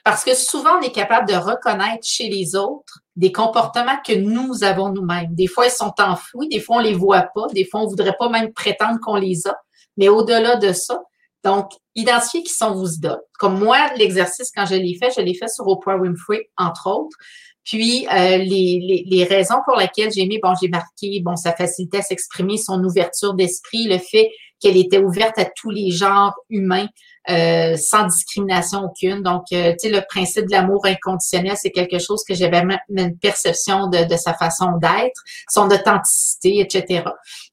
Parce 0.04 0.24
que 0.24 0.36
souvent, 0.36 0.78
on 0.80 0.82
est 0.82 0.92
capable 0.92 1.28
de 1.28 1.36
reconnaître 1.36 2.06
chez 2.06 2.30
les 2.30 2.56
autres 2.56 3.00
des 3.16 3.32
comportements 3.32 3.98
que 4.06 4.14
nous 4.14 4.64
avons 4.64 4.90
nous-mêmes. 4.90 5.34
Des 5.34 5.48
fois, 5.48 5.66
ils 5.66 5.72
sont 5.72 5.94
enfouis, 6.00 6.50
des 6.50 6.60
fois, 6.60 6.78
on 6.78 6.82
les 6.82 6.94
voit 6.94 7.28
pas, 7.34 7.48
des 7.54 7.66
fois, 7.66 7.82
on 7.82 7.88
voudrait 7.88 8.16
pas 8.18 8.30
même 8.30 8.52
prétendre 8.54 9.00
qu'on 9.02 9.16
les 9.16 9.48
a. 9.48 9.56
Mais 9.98 10.10
au-delà 10.10 10.58
de 10.58 10.74
ça, 10.74 11.02
donc, 11.44 11.72
identifier 11.94 12.42
qui 12.42 12.54
sont 12.54 12.74
vos 12.74 12.88
idoles. 12.88 13.22
Comme 13.38 13.60
moi, 13.60 13.78
l'exercice, 13.98 14.52
quand 14.54 14.66
je 14.66 14.76
l'ai 14.76 14.98
fait, 14.98 15.12
je 15.16 15.22
l'ai 15.22 15.36
fait 15.36 15.48
sur 15.48 15.68
Oprah 15.68 15.96
Winfrey, 15.96 16.50
entre 16.58 16.90
autres. 16.90 17.16
Puis 17.64 18.08
euh, 18.08 18.38
les, 18.38 18.80
les, 18.80 19.04
les, 19.08 19.24
raisons 19.24 19.58
pour 19.66 19.78
lesquelles 19.78 20.12
j'ai 20.12 20.26
mis, 20.28 20.40
bon, 20.40 20.54
j'ai 20.62 20.70
marqué, 20.70 21.20
bon, 21.22 21.36
sa 21.36 21.54
facilité 21.54 21.98
à 21.98 22.02
s'exprimer, 22.02 22.58
son 22.58 22.84
ouverture 22.84 23.34
d'esprit, 23.34 23.86
le 23.88 23.98
fait 23.98 24.32
qu'elle 24.60 24.78
était 24.78 25.00
ouverte 25.00 25.38
à 25.38 25.46
tous 25.46 25.70
les 25.70 25.92
genres 25.92 26.36
humains, 26.50 26.88
euh, 27.30 27.76
sans 27.76 28.06
discrimination 28.08 28.84
aucune. 28.84 29.22
Donc, 29.22 29.46
euh, 29.52 29.72
tu 29.72 29.90
sais, 29.90 29.90
le 29.90 30.02
principe 30.08 30.46
de 30.46 30.52
l'amour 30.52 30.86
inconditionnel, 30.86 31.54
c'est 31.56 31.72
quelque 31.72 32.00
chose 32.00 32.24
que 32.28 32.36
j'avais 32.36 32.64
même 32.64 32.80
une 32.90 33.18
perception 33.18 33.88
de, 33.88 34.16
sa 34.16 34.34
façon 34.34 34.78
d'être, 34.78 35.24
son 35.50 35.66
authenticité, 35.72 36.60
etc. 36.60 37.04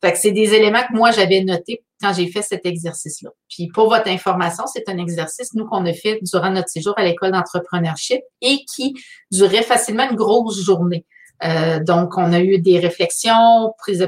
Fait 0.02 0.12
que 0.12 0.18
c'est 0.18 0.32
des 0.32 0.54
éléments 0.54 0.82
que 0.82 0.94
moi, 0.94 1.10
j'avais 1.10 1.42
notés 1.42 1.82
quand 2.00 2.12
j'ai 2.12 2.26
fait 2.26 2.42
cet 2.42 2.66
exercice-là. 2.66 3.30
Puis, 3.48 3.68
pour 3.68 3.88
votre 3.88 4.08
information, 4.08 4.64
c'est 4.66 4.88
un 4.88 4.98
exercice, 4.98 5.54
nous, 5.54 5.66
qu'on 5.66 5.86
a 5.86 5.92
fait 5.92 6.18
durant 6.22 6.50
notre 6.50 6.68
séjour 6.68 6.94
à 6.98 7.04
l'école 7.04 7.32
d'entrepreneurship 7.32 8.20
et 8.40 8.58
qui 8.74 8.94
durait 9.30 9.62
facilement 9.62 10.08
une 10.10 10.16
grosse 10.16 10.62
journée. 10.62 11.06
Euh, 11.44 11.80
donc, 11.82 12.16
on 12.16 12.32
a 12.32 12.40
eu 12.40 12.58
des 12.58 12.78
réflexions, 12.78 13.72
prise 13.78 13.98
de 13.98 14.06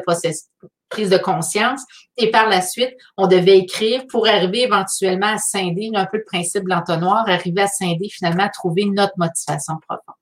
prise 0.95 1.11
de 1.11 1.19
conscience. 1.19 1.83
Et 2.17 2.31
par 2.31 2.49
la 2.49 2.63
suite, 2.63 2.95
on 3.17 3.27
devait 3.27 3.59
écrire 3.59 4.07
pour 4.07 4.29
arriver 4.29 4.63
éventuellement 4.63 5.35
à 5.35 5.39
scinder, 5.39 5.91
un 5.95 6.07
peu 6.07 6.19
le 6.19 6.25
principe 6.25 6.65
de 6.65 6.71
l'entonnoir, 6.71 7.29
arriver 7.29 7.63
à 7.63 7.67
scinder, 7.67 8.09
finalement, 8.09 8.45
à 8.45 8.49
trouver 8.49 8.85
notre 8.85 9.15
motivation 9.17 9.75
profonde. 9.89 10.15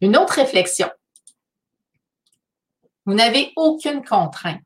Une 0.00 0.16
autre 0.16 0.34
réflexion. 0.34 0.88
Vous 3.04 3.14
n'avez 3.14 3.52
aucune 3.56 4.04
contrainte. 4.04 4.60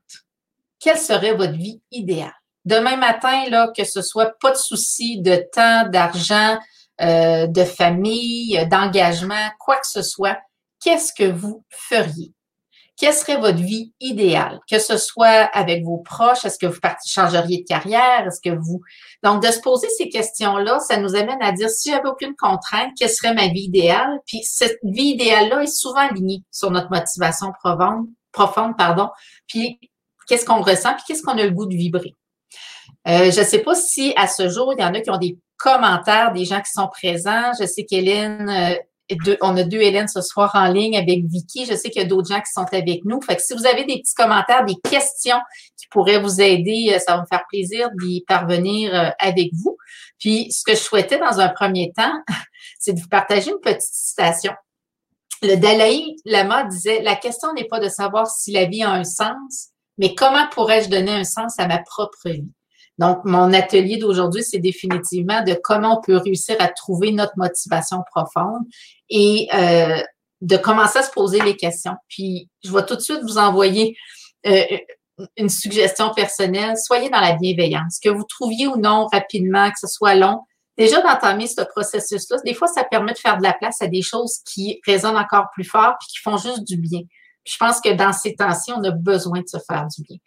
Quelle 0.79 0.99
serait 0.99 1.33
votre 1.33 1.53
vie 1.53 1.81
idéale? 1.91 2.33
Demain 2.65 2.97
matin, 2.97 3.49
là, 3.49 3.71
que 3.75 3.83
ce 3.83 4.01
soit 4.01 4.37
pas 4.39 4.51
de 4.51 4.57
souci 4.57 5.21
de 5.21 5.37
temps, 5.51 5.87
d'argent, 5.89 6.59
euh, 7.01 7.47
de 7.47 7.63
famille, 7.63 8.63
d'engagement, 8.69 9.49
quoi 9.59 9.77
que 9.77 9.87
ce 9.87 10.03
soit, 10.03 10.37
qu'est-ce 10.79 11.13
que 11.13 11.31
vous 11.31 11.63
feriez? 11.69 12.33
Quelle 12.97 13.13
serait 13.13 13.37
votre 13.37 13.59
vie 13.59 13.93
idéale? 13.99 14.59
Que 14.69 14.79
ce 14.79 14.97
soit 14.97 15.49
avec 15.53 15.83
vos 15.83 15.97
proches, 15.97 16.43
est-ce 16.45 16.57
que 16.57 16.65
vous 16.65 16.79
changeriez 17.05 17.59
de 17.59 17.67
carrière? 17.67 18.25
Est-ce 18.25 18.41
que 18.41 18.55
vous... 18.55 18.81
Donc, 19.23 19.43
de 19.43 19.51
se 19.51 19.59
poser 19.61 19.87
ces 19.97 20.09
questions-là, 20.09 20.79
ça 20.79 20.97
nous 20.97 21.15
amène 21.15 21.41
à 21.41 21.51
dire, 21.51 21.69
si 21.69 21.91
j'avais 21.91 22.09
aucune 22.09 22.35
contrainte, 22.35 22.91
quelle 22.97 23.09
serait 23.09 23.35
ma 23.35 23.47
vie 23.47 23.65
idéale? 23.65 24.19
Puis, 24.25 24.41
cette 24.43 24.79
vie 24.83 25.09
idéale-là 25.09 25.61
est 25.61 25.67
souvent 25.67 26.09
alignée 26.09 26.41
sur 26.51 26.71
notre 26.71 26.89
motivation 26.89 27.53
profonde, 27.63 28.07
profonde 28.31 28.75
pardon. 28.75 29.09
Puis, 29.47 29.79
qu'est-ce 30.27 30.45
qu'on 30.45 30.61
ressent? 30.61 30.95
Puis, 30.95 31.03
qu'est-ce 31.07 31.21
qu'on 31.21 31.37
a 31.37 31.43
le 31.43 31.51
goût 31.51 31.67
de 31.67 31.75
vibrer? 31.75 32.15
Euh, 33.07 33.31
je 33.31 33.39
ne 33.39 33.45
sais 33.45 33.59
pas 33.59 33.75
si 33.75 34.13
à 34.17 34.27
ce 34.27 34.49
jour, 34.49 34.73
il 34.75 34.81
y 34.81 34.83
en 34.83 34.93
a 34.95 35.01
qui 35.01 35.11
ont 35.11 35.17
des 35.17 35.37
commentaires 35.57 36.33
des 36.33 36.45
gens 36.45 36.61
qui 36.61 36.71
sont 36.71 36.87
présents. 36.87 37.51
Je 37.59 37.65
sais 37.65 37.85
qu'Hélène 37.85 38.49
on 39.41 39.57
a 39.57 39.63
deux 39.63 39.79
Hélène 39.79 40.07
ce 40.07 40.21
soir 40.21 40.51
en 40.53 40.67
ligne 40.67 40.97
avec 40.97 41.25
Vicky. 41.25 41.65
Je 41.65 41.75
sais 41.75 41.89
qu'il 41.89 42.01
y 42.01 42.05
a 42.05 42.07
d'autres 42.07 42.29
gens 42.29 42.41
qui 42.41 42.51
sont 42.51 42.65
avec 42.71 43.05
nous. 43.05 43.21
Fait 43.21 43.39
si 43.39 43.53
vous 43.53 43.65
avez 43.65 43.85
des 43.85 43.99
petits 43.99 44.13
commentaires, 44.15 44.65
des 44.65 44.75
questions 44.75 45.39
qui 45.77 45.87
pourraient 45.89 46.19
vous 46.19 46.41
aider, 46.41 46.91
euh, 46.93 46.99
ça 46.99 47.15
va 47.15 47.21
me 47.21 47.27
faire 47.27 47.43
plaisir 47.49 47.89
d'y 48.01 48.23
parvenir 48.27 48.93
euh, 48.93 49.09
avec 49.19 49.51
vous. 49.53 49.77
Puis, 50.19 50.51
ce 50.51 50.63
que 50.63 50.77
je 50.77 50.81
souhaitais 50.81 51.19
dans 51.19 51.39
un 51.39 51.49
premier 51.49 51.93
temps, 51.95 52.13
c'est 52.79 52.93
de 52.93 52.99
vous 52.99 53.07
partager 53.07 53.51
une 53.51 53.59
petite 53.61 53.81
citation. 53.81 54.53
Le 55.41 55.55
Dalai 55.55 56.15
Lama 56.25 56.63
disait, 56.65 57.01
la 57.01 57.15
question 57.15 57.53
n'est 57.53 57.67
pas 57.67 57.79
de 57.79 57.89
savoir 57.89 58.27
si 58.27 58.51
la 58.51 58.65
vie 58.65 58.83
a 58.83 58.91
un 58.91 59.03
sens, 59.03 59.69
mais 59.97 60.15
comment 60.15 60.47
pourrais-je 60.49 60.89
donner 60.89 61.11
un 61.11 61.23
sens 61.23 61.59
à 61.59 61.67
ma 61.67 61.77
propre 61.77 62.29
vie? 62.29 62.49
Donc, 62.97 63.19
mon 63.25 63.53
atelier 63.53 63.97
d'aujourd'hui, 63.97 64.43
c'est 64.43 64.59
définitivement 64.59 65.43
de 65.43 65.57
comment 65.63 65.99
on 65.99 66.01
peut 66.01 66.17
réussir 66.17 66.55
à 66.59 66.67
trouver 66.67 67.11
notre 67.11 67.33
motivation 67.37 68.03
profonde 68.11 68.63
et 69.09 69.47
euh, 69.53 70.01
de 70.41 70.57
commencer 70.57 70.99
à 70.99 71.03
se 71.03 71.11
poser 71.11 71.39
les 71.41 71.55
questions. 71.55 71.95
Puis, 72.09 72.49
je 72.63 72.71
vais 72.71 72.85
tout 72.85 72.95
de 72.95 73.01
suite 73.01 73.21
vous 73.21 73.37
envoyer 73.37 73.95
euh, 74.45 74.63
une 75.35 75.49
suggestion 75.49 76.11
personnelle. 76.13 76.75
Soyez 76.77 77.09
dans 77.09 77.19
la 77.19 77.33
bienveillance. 77.33 77.99
Que 78.03 78.09
vous 78.09 78.23
trouviez 78.23 78.67
ou 78.67 78.77
non 78.77 79.07
rapidement, 79.11 79.69
que 79.69 79.79
ce 79.79 79.87
soit 79.87 80.15
long, 80.15 80.41
déjà 80.77 81.01
d'entamer 81.01 81.47
ce 81.47 81.61
processus-là, 81.61 82.37
des 82.45 82.53
fois, 82.53 82.67
ça 82.67 82.83
permet 82.83 83.13
de 83.13 83.17
faire 83.17 83.37
de 83.37 83.43
la 83.43 83.53
place 83.53 83.81
à 83.81 83.87
des 83.87 84.01
choses 84.01 84.39
qui 84.45 84.79
résonnent 84.85 85.17
encore 85.17 85.47
plus 85.53 85.63
fort 85.63 85.95
puis 85.99 86.07
qui 86.09 86.19
font 86.19 86.37
juste 86.37 86.63
du 86.63 86.77
bien. 86.77 87.01
je 87.45 87.55
pense 87.57 87.79
que 87.79 87.93
dans 87.93 88.13
ces 88.13 88.35
temps-ci, 88.35 88.71
on 88.73 88.83
a 88.83 88.91
besoin 88.91 89.41
de 89.41 89.47
se 89.47 89.57
faire 89.65 89.87
du 89.87 90.03
bien. 90.03 90.17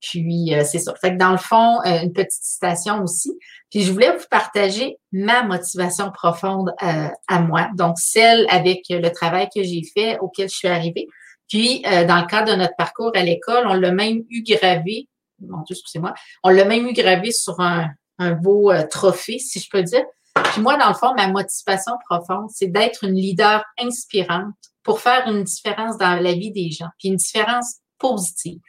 Puis 0.00 0.54
euh, 0.54 0.64
c'est 0.64 0.78
ça. 0.78 0.94
Fait 1.00 1.12
que 1.12 1.18
dans 1.18 1.32
le 1.32 1.38
fond, 1.38 1.78
euh, 1.86 2.02
une 2.02 2.12
petite 2.12 2.42
citation 2.42 3.02
aussi. 3.02 3.38
Puis 3.70 3.82
je 3.82 3.92
voulais 3.92 4.16
vous 4.16 4.24
partager 4.30 4.98
ma 5.12 5.42
motivation 5.42 6.10
profonde 6.10 6.72
euh, 6.82 7.08
à 7.28 7.40
moi, 7.40 7.68
donc 7.76 7.98
celle 7.98 8.46
avec 8.48 8.82
le 8.88 9.08
travail 9.10 9.48
que 9.54 9.62
j'ai 9.62 9.82
fait, 9.94 10.18
auquel 10.18 10.48
je 10.48 10.56
suis 10.56 10.68
arrivée. 10.68 11.06
Puis 11.48 11.82
dans 11.82 12.20
le 12.20 12.26
cadre 12.26 12.52
de 12.52 12.56
notre 12.56 12.76
parcours 12.76 13.10
à 13.14 13.22
l'école, 13.22 13.66
on 13.66 13.74
l'a 13.74 13.90
même 13.90 14.22
eu 14.30 14.44
gravé. 14.44 15.08
Mon 15.40 15.62
Dieu, 15.62 15.74
excusez-moi. 15.74 16.14
On 16.44 16.50
l'a 16.50 16.64
même 16.64 16.86
eu 16.86 16.92
gravé 16.92 17.32
sur 17.32 17.58
un, 17.58 17.88
un 18.18 18.32
beau 18.32 18.72
trophée, 18.88 19.40
si 19.40 19.58
je 19.58 19.68
peux 19.68 19.82
dire. 19.82 20.04
Puis 20.52 20.60
moi, 20.60 20.76
dans 20.76 20.88
le 20.88 20.94
fond, 20.94 21.12
ma 21.16 21.26
motivation 21.26 21.94
profonde, 22.08 22.48
c'est 22.54 22.68
d'être 22.68 23.02
une 23.02 23.14
leader 23.14 23.64
inspirante 23.80 24.54
pour 24.84 25.00
faire 25.00 25.26
une 25.26 25.42
différence 25.42 25.98
dans 25.98 26.22
la 26.22 26.32
vie 26.32 26.52
des 26.52 26.70
gens, 26.70 26.88
puis 26.98 27.08
une 27.08 27.16
différence 27.16 27.78
positive. 27.98 28.60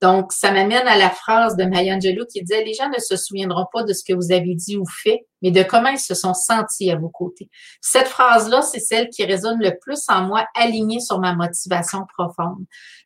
Donc, 0.00 0.32
ça 0.32 0.50
m'amène 0.50 0.86
à 0.86 0.96
la 0.96 1.10
phrase 1.10 1.56
de 1.56 1.64
Maya 1.64 1.94
Angelou 1.94 2.24
qui 2.24 2.40
disait, 2.40 2.64
les 2.64 2.72
gens 2.72 2.88
ne 2.88 2.98
se 2.98 3.16
souviendront 3.16 3.66
pas 3.70 3.82
de 3.82 3.92
ce 3.92 4.02
que 4.02 4.14
vous 4.14 4.32
avez 4.32 4.54
dit 4.54 4.78
ou 4.78 4.84
fait, 4.86 5.26
mais 5.42 5.50
de 5.50 5.62
comment 5.62 5.90
ils 5.90 5.98
se 5.98 6.14
sont 6.14 6.32
sentis 6.32 6.90
à 6.90 6.96
vos 6.96 7.10
côtés. 7.10 7.50
Cette 7.82 8.08
phrase-là, 8.08 8.62
c'est 8.62 8.80
celle 8.80 9.10
qui 9.10 9.24
résonne 9.24 9.60
le 9.60 9.76
plus 9.78 10.00
en 10.08 10.22
moi, 10.22 10.46
alignée 10.54 11.00
sur 11.00 11.18
ma 11.18 11.34
motivation 11.34 12.06
profonde. 12.16 12.64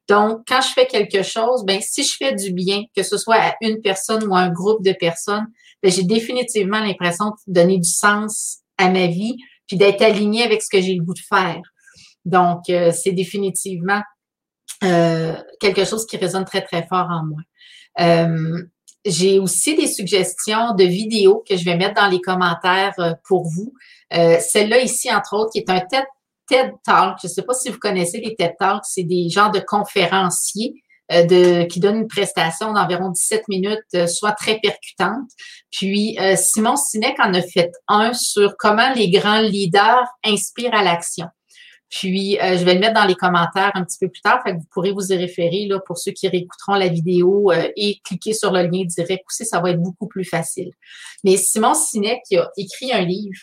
Donc, 0.09 0.43
quand 0.47 0.61
je 0.61 0.73
fais 0.73 0.87
quelque 0.87 1.23
chose, 1.23 1.65
ben, 1.65 1.81
si 1.81 2.05
je 2.05 2.15
fais 2.17 2.33
du 2.35 2.53
bien, 2.53 2.83
que 2.95 3.03
ce 3.03 3.19
soit 3.19 3.37
à 3.37 3.55
une 3.61 3.81
personne 3.81 4.23
ou 4.25 4.37
à 4.37 4.41
un 4.41 4.51
groupe 4.51 4.85
de 4.85 4.93
personnes, 4.93 5.47
ben, 5.83 5.91
j'ai 5.91 6.05
définitivement 6.05 6.81
l'impression 6.81 7.33
de 7.47 7.53
donner 7.53 7.79
du 7.79 7.91
sens 7.91 8.59
à 8.79 8.89
ma 8.89 9.09
vie, 9.09 9.37
puis 9.67 9.77
d'être 9.77 10.03
alignée 10.03 10.45
avec 10.45 10.63
ce 10.63 10.69
que 10.71 10.81
j'ai 10.81 10.95
le 10.95 11.03
goût 11.03 11.15
de 11.15 11.19
faire. 11.19 11.63
Donc, 12.25 12.69
euh, 12.71 12.93
c'est 12.93 13.13
définitivement 13.13 14.01
euh, 14.83 15.35
quelque 15.61 15.85
chose 15.85 16.07
qui 16.07 16.17
résonne 16.17 16.45
très, 16.45 16.63
très 16.63 16.87
fort 16.87 17.09
en 17.11 17.25
moi. 17.25 17.41
Euh, 18.01 18.63
j'ai 19.05 19.39
aussi 19.39 19.77
des 19.77 19.87
suggestions 19.87 20.75
de 20.75 20.85
vidéos 20.85 21.45
que 21.49 21.57
je 21.57 21.65
vais 21.65 21.77
mettre 21.77 21.95
dans 21.95 22.09
les 22.09 22.21
commentaires 22.21 22.95
euh, 22.99 23.13
pour 23.27 23.45
vous. 23.49 23.75
Celle-là 24.11 24.81
ici, 24.81 25.13
entre 25.13 25.35
autres, 25.37 25.51
qui 25.53 25.59
est 25.59 25.71
un 25.71 25.81
TED, 25.81 26.73
Talk. 26.85 27.19
Je 27.21 27.27
ne 27.27 27.33
sais 27.33 27.43
pas 27.43 27.55
si 27.55 27.69
vous 27.69 27.79
connaissez 27.79 28.21
les 28.21 28.37
TED 28.37 28.53
Talks. 28.59 28.85
C'est 28.85 29.03
des 29.03 29.29
genres 29.29 29.51
de 29.51 29.59
conférenciers 29.59 30.75
de, 31.11 31.65
qui 31.65 31.81
donnent 31.81 32.03
une 32.03 32.07
prestation 32.07 32.73
d'environ 32.73 33.11
17 33.11 33.49
minutes, 33.49 34.07
soit 34.07 34.33
très 34.33 34.61
percutante. 34.61 35.29
Puis, 35.73 36.17
Simon 36.37 36.77
Sinek 36.77 37.19
en 37.19 37.35
a 37.35 37.43
fait 37.43 37.73
un 37.89 38.13
sur 38.13 38.55
comment 38.57 38.93
les 38.95 39.11
grands 39.11 39.41
leaders 39.41 40.07
inspirent 40.25 40.75
à 40.75 40.85
l'action. 40.85 41.27
Puis, 41.95 42.41
euh, 42.41 42.59
je 42.59 42.65
vais 42.65 42.75
le 42.75 42.81
mettre 42.81 42.95
dans 42.95 43.05
les 43.05 43.15
commentaires 43.15 43.71
un 43.75 43.85
petit 43.85 43.99
peu 44.01 44.09
plus 44.09 44.21
tard. 44.21 44.43
Fait 44.43 44.53
que 44.53 44.57
vous 44.57 44.67
pourrez 44.73 44.91
vous 44.91 45.13
y 45.13 45.17
référer 45.17 45.67
là, 45.67 45.79
pour 45.79 45.97
ceux 45.97 46.11
qui 46.11 46.27
réécouteront 46.27 46.75
la 46.75 46.89
vidéo 46.89 47.53
euh, 47.53 47.71
et 47.77 48.01
cliquer 48.05 48.33
sur 48.33 48.51
le 48.51 48.63
lien 48.63 48.85
direct 48.85 49.23
aussi, 49.31 49.47
ça 49.47 49.61
va 49.61 49.71
être 49.71 49.81
beaucoup 49.81 50.09
plus 50.09 50.25
facile. 50.25 50.73
Mais 51.23 51.37
Simon 51.37 51.75
Sinek 51.75 52.23
a 52.33 52.51
écrit 52.57 52.93
un 52.93 53.03
livre 53.03 53.39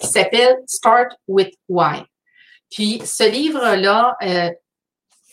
qui 0.00 0.08
s'appelle 0.08 0.56
Start 0.66 1.12
with 1.28 1.54
Why. 1.68 2.02
Puis, 2.72 3.00
ce 3.04 3.30
livre-là 3.30 4.16
euh, 4.20 4.50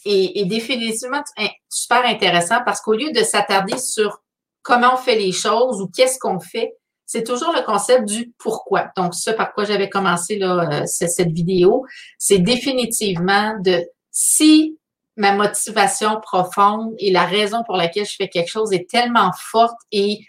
est, 0.05 0.39
est 0.39 0.45
définitivement 0.45 1.23
super 1.69 2.05
intéressant 2.05 2.59
parce 2.63 2.81
qu'au 2.81 2.93
lieu 2.93 3.11
de 3.11 3.23
s'attarder 3.23 3.79
sur 3.79 4.21
comment 4.61 4.93
on 4.93 4.97
fait 4.97 5.15
les 5.15 5.31
choses 5.31 5.81
ou 5.81 5.87
qu'est-ce 5.87 6.19
qu'on 6.19 6.39
fait, 6.39 6.75
c'est 7.11 7.23
toujours 7.23 7.51
le 7.55 7.63
concept 7.63 8.07
du 8.07 8.31
pourquoi. 8.37 8.91
Donc, 8.95 9.15
ce 9.15 9.31
par 9.31 9.51
quoi 9.53 9.63
j'avais 9.63 9.89
commencé 9.89 10.37
là, 10.37 10.83
euh, 10.83 10.85
cette 10.85 11.31
vidéo, 11.31 11.83
c'est 12.19 12.37
définitivement 12.37 13.57
de 13.61 13.83
si 14.11 14.77
ma 15.17 15.31
motivation 15.31 16.21
profonde 16.21 16.93
et 16.99 17.09
la 17.09 17.25
raison 17.25 17.63
pour 17.65 17.77
laquelle 17.77 18.05
je 18.05 18.15
fais 18.15 18.27
quelque 18.27 18.51
chose 18.51 18.71
est 18.73 18.87
tellement 18.87 19.31
forte 19.35 19.79
et 19.91 20.19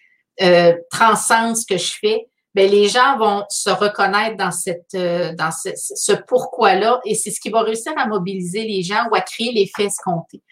euh, 0.40 0.72
transcende 0.90 1.54
ce 1.54 1.66
que 1.66 1.76
je 1.76 1.92
fais, 2.00 2.30
ben 2.54 2.70
les 2.70 2.88
gens 2.88 3.16
vont 3.18 3.44
se 3.48 3.70
reconnaître 3.70 4.36
dans 4.36 4.50
cette 4.50 4.94
euh, 4.94 5.32
dans 5.34 5.50
ce, 5.52 6.12
pourquoi-là 6.26 7.00
et 7.04 7.14
c'est 7.14 7.30
ce 7.30 7.40
qui 7.40 7.50
va 7.50 7.62
réussir 7.62 7.92
à 7.96 8.06
mobiliser 8.06 8.64
les 8.64 8.82
gens 8.82 9.06
ou 9.10 9.14
à 9.14 9.20
créer 9.20 9.52
l'effet 9.52 9.84
escompté. 9.84 10.42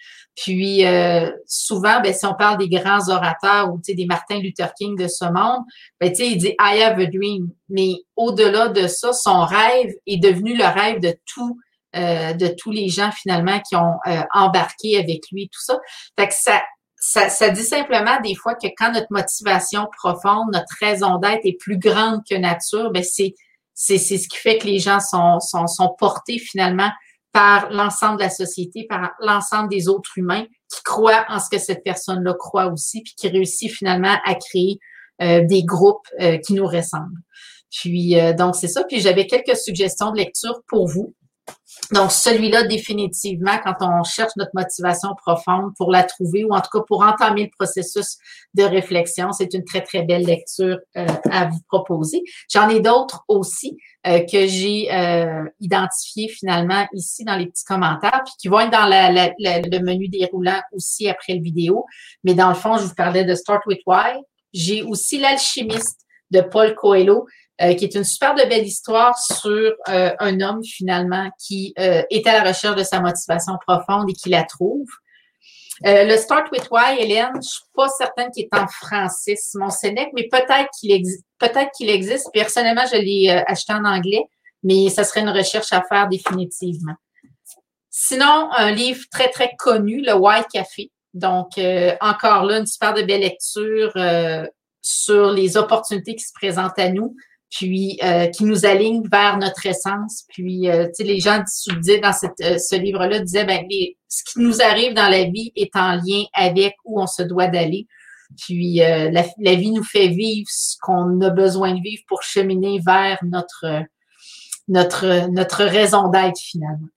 Puis 0.41 0.87
euh, 0.87 1.31
souvent, 1.47 2.01
ben, 2.01 2.15
si 2.15 2.25
on 2.25 2.35
parle 2.35 2.59
des 2.59 2.69
grands 2.69 3.09
orateurs 3.09 3.73
ou 3.73 3.81
des 3.87 4.07
Martin 4.07 4.39
Luther 4.39 4.73
King 4.75 4.97
de 4.97 5.09
ce 5.09 5.25
monde, 5.25 5.65
ben, 6.01 6.13
il 6.17 6.39
dit 6.39 6.55
I 6.61 6.83
have 6.83 6.99
a 7.01 7.07
dream. 7.07 7.49
Mais 7.69 7.95
au-delà 8.15 8.69
de 8.69 8.87
ça, 8.87 9.13
son 9.13 9.45
rêve 9.45 9.93
est 10.07 10.19
devenu 10.19 10.57
le 10.57 10.65
rêve 10.65 11.01
de 11.01 11.15
tout, 11.27 11.59
euh, 11.97 12.35
de 12.35 12.49
tous 12.57 12.71
les 12.71 12.89
gens 12.89 13.11
finalement 13.11 13.61
qui 13.69 13.75
ont 13.75 13.97
euh, 14.07 14.23
embarqué 14.33 14.99
avec 14.99 15.23
lui, 15.33 15.49
tout 15.49 15.61
ça. 15.61 15.79
Fait 16.17 16.29
que 16.29 16.35
ça, 16.35 16.63
ça, 17.01 17.29
ça, 17.29 17.51
dit 17.51 17.63
simplement 17.63 18.21
des 18.23 18.35
fois 18.35 18.55
que 18.55 18.67
quand 18.77 18.93
notre 18.93 19.11
motivation 19.11 19.87
profonde, 19.97 20.49
notre 20.53 20.75
raison 20.81 21.19
d'être 21.19 21.45
est 21.45 21.57
plus 21.59 21.79
grande 21.79 22.23
que 22.29 22.35
nature, 22.35 22.91
ben 22.91 23.03
c'est 23.03 23.35
c'est 23.75 23.99
ce 23.99 24.29
qui 24.29 24.37
fait 24.37 24.59
que 24.59 24.67
les 24.67 24.81
gens 24.81 24.99
sont, 24.99 25.39
sont, 25.39 25.69
sont 25.69 25.95
portés 25.97 26.41
finalement 26.41 26.91
par 27.33 27.71
l'ensemble 27.71 28.17
de 28.17 28.25
la 28.25 28.31
société, 28.31 28.87
par 28.89 29.13
l'ensemble 29.21 29.69
des 29.69 29.89
autres 29.89 30.11
humains 30.17 30.45
qui 30.69 30.83
croient 30.83 31.25
en 31.29 31.39
ce 31.39 31.49
que 31.49 31.59
cette 31.59 31.85
personne-là 31.85 32.35
croit 32.35 32.67
aussi, 32.67 33.03
puis 33.03 33.15
qui 33.17 33.29
réussit 33.29 33.71
finalement 33.71 34.17
à 34.25 34.35
créer 34.35 34.81
euh, 35.23 35.45
des 35.45 35.63
groupes 35.63 36.09
euh, 36.21 36.39
qui 36.39 36.55
nous 36.55 36.67
ressemblent. 36.67 37.23
Puis 37.71 38.19
euh, 38.19 38.33
donc 38.33 38.57
c'est 38.57 38.69
ça. 38.69 38.83
Puis 38.85 39.01
j'avais 39.01 39.27
quelques 39.27 39.57
suggestions 39.57 40.11
de 40.11 40.17
lecture 40.17 40.63
pour 40.67 40.89
vous. 40.89 41.15
Donc, 41.93 42.13
celui-là, 42.13 42.65
définitivement, 42.65 43.59
quand 43.65 43.77
on 43.81 44.03
cherche 44.05 44.33
notre 44.37 44.51
motivation 44.55 45.11
profonde 45.15 45.73
pour 45.77 45.91
la 45.91 46.03
trouver 46.03 46.45
ou 46.45 46.53
en 46.53 46.61
tout 46.61 46.71
cas 46.73 46.85
pour 46.87 47.03
entamer 47.03 47.45
le 47.45 47.51
processus 47.59 48.19
de 48.55 48.63
réflexion, 48.63 49.33
c'est 49.33 49.55
une 49.55 49.65
très, 49.65 49.81
très 49.81 50.03
belle 50.03 50.25
lecture 50.25 50.79
euh, 50.97 51.07
à 51.31 51.47
vous 51.47 51.61
proposer. 51.67 52.23
J'en 52.53 52.69
ai 52.69 52.81
d'autres 52.81 53.25
aussi 53.29 53.79
euh, 54.07 54.21
que 54.21 54.47
j'ai 54.47 54.93
euh, 54.93 55.45
identifiées 55.61 56.29
finalement 56.29 56.87
ici 56.93 57.25
dans 57.25 57.37
les 57.37 57.47
petits 57.47 57.65
commentaires, 57.65 58.23
puis 58.25 58.35
qui 58.39 58.49
vont 58.49 58.61
être 58.61 58.71
dans 58.71 58.87
le 58.87 59.85
menu 59.85 60.09
déroulant 60.09 60.61
aussi 60.73 61.09
après 61.09 61.35
le 61.35 61.43
vidéo. 61.43 61.87
Mais 62.23 62.35
dans 62.35 62.49
le 62.49 62.55
fond, 62.55 62.77
je 62.77 62.83
vous 62.83 62.95
parlais 62.95 63.25
de 63.25 63.35
Start 63.35 63.65
with 63.67 63.81
Why. 63.87 64.19
J'ai 64.53 64.83
aussi 64.83 65.19
l'alchimiste 65.19 66.01
de 66.31 66.41
Paul 66.43 66.75
Coelho, 66.75 67.27
euh, 67.61 67.75
qui 67.75 67.87
est 67.87 67.95
une 67.97 68.05
super 68.05 68.37
de 68.37 68.43
belle 68.49 68.65
histoire 68.65 69.19
sur 69.19 69.75
euh, 69.89 70.15
un 70.21 70.41
homme 70.41 70.63
finalement 70.63 71.29
qui 71.45 71.75
euh, 71.81 72.05
est 72.09 72.25
à 72.29 72.33
la 72.33 72.49
recherche 72.49 72.77
de 72.77 72.85
sa 72.85 73.01
motivation 73.01 73.55
profonde 73.67 74.09
et 74.09 74.13
qui 74.13 74.29
la 74.29 74.45
trouve. 74.45 74.87
le 75.83 76.17
Start 76.17 76.53
with 76.53 76.69
Why, 76.71 77.01
Hélène, 77.01 77.33
je 77.35 77.49
suis 77.49 77.65
pas 77.75 77.89
certaine 77.89 78.31
qu'il 78.31 78.45
est 78.45 78.57
en 78.57 78.69
français, 78.69 79.35
Simon 79.35 79.71
Sénèque, 79.71 80.11
mais 80.15 80.29
peut-être 80.29 80.69
qu'il 80.79 80.93
existe. 80.93 81.25
Peut-être 81.41 81.71
qu'il 81.77 81.91
existe. 81.91 82.29
Personnellement, 82.33 82.85
je 82.93 82.97
l'ai 82.97 83.29
acheté 83.29 83.73
en 83.73 83.85
anglais, 83.85 84.23
mais 84.63 84.89
ça 84.89 85.03
serait 85.03 85.23
une 85.23 85.31
recherche 85.31 85.73
à 85.73 85.83
faire 85.83 86.09
définitivement. 86.09 86.95
Sinon, 87.91 88.51
un 88.57 88.71
livre 88.71 89.05
très, 89.11 89.31
très 89.31 89.51
connu, 89.59 90.01
Le 90.01 90.15
White 90.15 90.47
Café. 90.53 90.93
Donc, 91.13 91.59
encore 92.01 92.45
là, 92.45 92.59
une 92.59 92.67
super 92.67 92.95
de 92.95 93.03
belle 93.03 93.23
lecture 93.23 93.93
sur 94.81 95.31
les 95.33 95.57
opportunités 95.57 96.15
qui 96.15 96.25
se 96.25 96.33
présentent 96.33 96.79
à 96.79 96.89
nous, 96.89 97.17
puis 97.51 97.99
qui 98.35 98.45
nous 98.45 98.67
alignent 98.67 99.09
vers 99.11 99.39
notre 99.39 99.65
essence. 99.65 100.25
Puis, 100.29 100.63
tu 100.65 100.89
sais, 100.93 101.05
les 101.05 101.19
gens 101.19 101.43
disaient 101.81 102.01
dans 102.01 102.13
cette, 102.13 102.61
ce 102.61 102.77
livre-là, 102.77 103.21
disaient, 103.21 103.45
ben, 103.45 103.67
ce 104.09 104.23
qui 104.25 104.41
nous 104.41 104.61
arrive 104.61 104.95
dans 104.95 105.09
la 105.09 105.25
vie 105.25 105.53
est 105.57 105.75
en 105.77 105.95
lien 105.95 106.25
avec 106.35 106.75
où 106.85 107.01
on 107.01 107.07
se 107.07 107.23
doit 107.23 107.49
d'aller. 107.49 107.87
Puis 108.37 108.83
euh, 108.83 109.11
la, 109.11 109.55
vie 109.55 109.71
nous 109.71 109.85
fait 109.85 110.09
vivre 110.09 110.49
ce 110.51 110.77
qu'on 110.81 111.21
a 111.23 111.31
besoin 111.31 111.75
de 111.75 111.81
vivre 111.81 112.03
pour 112.07 112.23
cheminer 112.23 112.81
vers 112.85 113.19
notre, 113.25 113.85
notre, 114.69 115.29
notre 115.31 115.65
raison 115.65 116.09
d'être 116.09 116.39
finalement. 116.39 116.89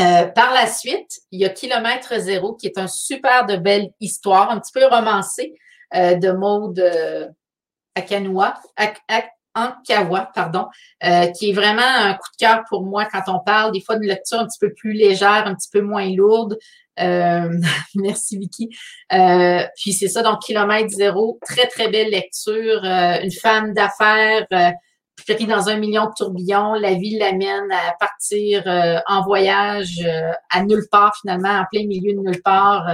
Euh, 0.00 0.26
par 0.26 0.52
la 0.52 0.66
suite, 0.66 1.20
il 1.30 1.40
y 1.40 1.44
a 1.44 1.48
Kilomètre 1.48 2.18
Zéro, 2.18 2.54
qui 2.54 2.66
est 2.66 2.78
un 2.78 2.88
super 2.88 3.46
de 3.46 3.56
belle 3.56 3.90
histoire, 4.00 4.50
un 4.50 4.58
petit 4.58 4.72
peu 4.72 4.86
romancée 4.86 5.54
euh, 5.94 6.14
de 6.14 6.32
Maud 6.32 6.82
Akanoua, 7.94 8.60
Ankawa, 9.54 10.30
pardon, 10.34 10.66
qui 11.36 11.50
est 11.50 11.52
vraiment 11.52 11.82
un 11.82 12.14
coup 12.14 12.28
de 12.32 12.46
cœur 12.46 12.62
pour 12.68 12.84
moi 12.84 13.06
quand 13.06 13.22
on 13.28 13.40
parle 13.40 13.72
des 13.72 13.80
fois 13.80 13.96
d'une 13.96 14.08
lecture 14.08 14.38
un 14.38 14.46
petit 14.46 14.58
peu 14.58 14.72
plus 14.72 14.92
légère, 14.92 15.46
un 15.46 15.54
petit 15.54 15.70
peu 15.70 15.80
moins 15.80 16.08
lourde, 16.10 16.56
euh, 17.00 17.48
merci 17.94 18.38
Vicky. 18.38 18.70
Euh, 19.12 19.62
puis 19.76 19.92
c'est 19.92 20.08
ça, 20.08 20.22
donc 20.22 20.40
kilomètre 20.40 20.90
zéro, 20.90 21.38
très 21.46 21.66
très 21.66 21.88
belle 21.88 22.10
lecture. 22.10 22.84
Euh, 22.84 23.20
une 23.22 23.32
femme 23.32 23.72
d'affaires 23.74 24.46
pris 25.24 25.46
dans 25.46 25.68
un 25.68 25.76
million 25.76 26.06
de 26.06 26.12
tourbillons, 26.16 26.74
la 26.74 26.94
vie 26.94 27.18
l'amène 27.18 27.70
à 27.70 27.94
partir 27.98 28.62
en 29.06 29.22
voyage 29.22 30.00
à 30.50 30.62
nulle 30.64 30.86
part 30.90 31.14
finalement, 31.20 31.48
en 31.48 31.64
plein 31.70 31.86
milieu 31.86 32.14
de 32.14 32.20
nulle 32.20 32.42
part. 32.42 32.86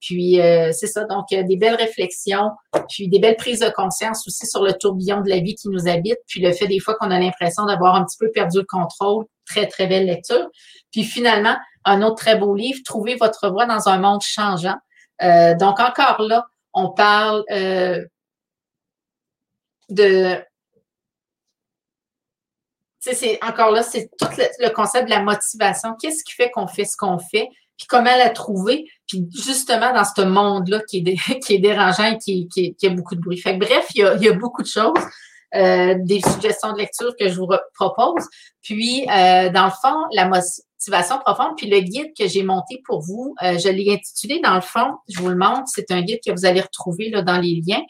puis 0.00 0.38
c'est 0.72 0.86
ça, 0.86 1.04
donc 1.04 1.26
des 1.30 1.56
belles 1.56 1.74
réflexions, 1.74 2.50
puis 2.88 3.08
des 3.08 3.18
belles 3.18 3.36
prises 3.36 3.60
de 3.60 3.70
conscience 3.70 4.26
aussi 4.26 4.46
sur 4.46 4.62
le 4.62 4.72
tourbillon 4.72 5.20
de 5.20 5.28
la 5.28 5.38
vie 5.38 5.54
qui 5.54 5.68
nous 5.68 5.88
habite, 5.88 6.18
puis 6.26 6.40
le 6.40 6.52
fait 6.52 6.66
des 6.66 6.80
fois 6.80 6.94
qu'on 6.94 7.10
a 7.10 7.18
l'impression 7.18 7.64
d'avoir 7.66 7.94
un 7.94 8.04
petit 8.04 8.18
peu 8.18 8.30
perdu 8.30 8.58
le 8.58 8.66
contrôle. 8.68 9.26
Très 9.46 9.66
très 9.66 9.86
belle 9.86 10.06
lecture. 10.06 10.48
Puis 10.90 11.04
finalement, 11.04 11.56
un 11.84 12.02
autre 12.02 12.16
très 12.16 12.36
beau 12.36 12.54
livre, 12.54 12.80
Trouver 12.84 13.16
votre 13.16 13.50
voie 13.50 13.66
dans 13.66 13.88
un 13.88 13.98
monde 13.98 14.22
changeant. 14.22 14.76
Euh, 15.22 15.54
donc, 15.54 15.80
encore 15.80 16.22
là, 16.22 16.46
on 16.72 16.90
parle 16.90 17.44
euh, 17.50 18.04
de. 19.88 20.38
C'est 23.12 23.38
encore 23.42 23.70
là, 23.70 23.82
c'est 23.82 24.08
tout 24.18 24.28
le, 24.36 24.70
concept 24.70 25.06
de 25.06 25.10
la 25.10 25.22
motivation. 25.22 25.94
Qu'est-ce 26.00 26.24
qui 26.24 26.32
fait 26.32 26.50
qu'on 26.50 26.66
fait 26.66 26.84
ce 26.84 26.96
qu'on 26.96 27.18
fait? 27.18 27.48
Puis 27.76 27.86
comment 27.88 28.16
la 28.16 28.30
trouver? 28.30 28.86
Puis 29.06 29.28
justement, 29.34 29.92
dans 29.92 30.04
ce 30.04 30.22
monde-là 30.22 30.80
qui 30.88 30.98
est, 30.98 31.40
qui 31.44 31.54
est 31.54 31.58
dérangeant 31.58 32.12
et 32.12 32.18
qui, 32.18 32.48
qui, 32.48 32.86
a 32.86 32.90
beaucoup 32.90 33.14
de 33.14 33.20
bruit. 33.20 33.38
Fait 33.38 33.54
bref, 33.54 33.86
il 33.94 34.00
y 34.00 34.04
a, 34.04 34.14
il 34.16 34.22
y 34.22 34.28
a 34.28 34.32
beaucoup 34.32 34.62
de 34.62 34.68
choses. 34.68 34.92
Euh, 35.54 35.94
des 36.00 36.20
suggestions 36.20 36.72
de 36.72 36.78
lecture 36.78 37.14
que 37.16 37.28
je 37.28 37.34
vous 37.34 37.46
propose. 37.74 38.24
Puis, 38.60 39.06
dans 39.06 39.66
le 39.66 39.70
fond, 39.70 40.04
la, 40.12 40.28
motivation 40.84 41.18
profonde. 41.18 41.56
Puis 41.56 41.68
le 41.68 41.80
guide 41.80 42.12
que 42.18 42.26
j'ai 42.28 42.42
monté 42.42 42.82
pour 42.84 43.00
vous, 43.00 43.34
euh, 43.42 43.58
je 43.58 43.68
l'ai 43.68 43.92
intitulé 43.92 44.40
dans 44.40 44.54
le 44.54 44.60
fond, 44.60 44.96
je 45.08 45.18
vous 45.18 45.28
le 45.28 45.36
montre, 45.36 45.64
c'est 45.66 45.90
un 45.90 46.02
guide 46.02 46.20
que 46.24 46.32
vous 46.32 46.44
allez 46.44 46.60
retrouver 46.60 47.10
là, 47.10 47.22
dans 47.22 47.38
les 47.38 47.62
liens. 47.66 47.82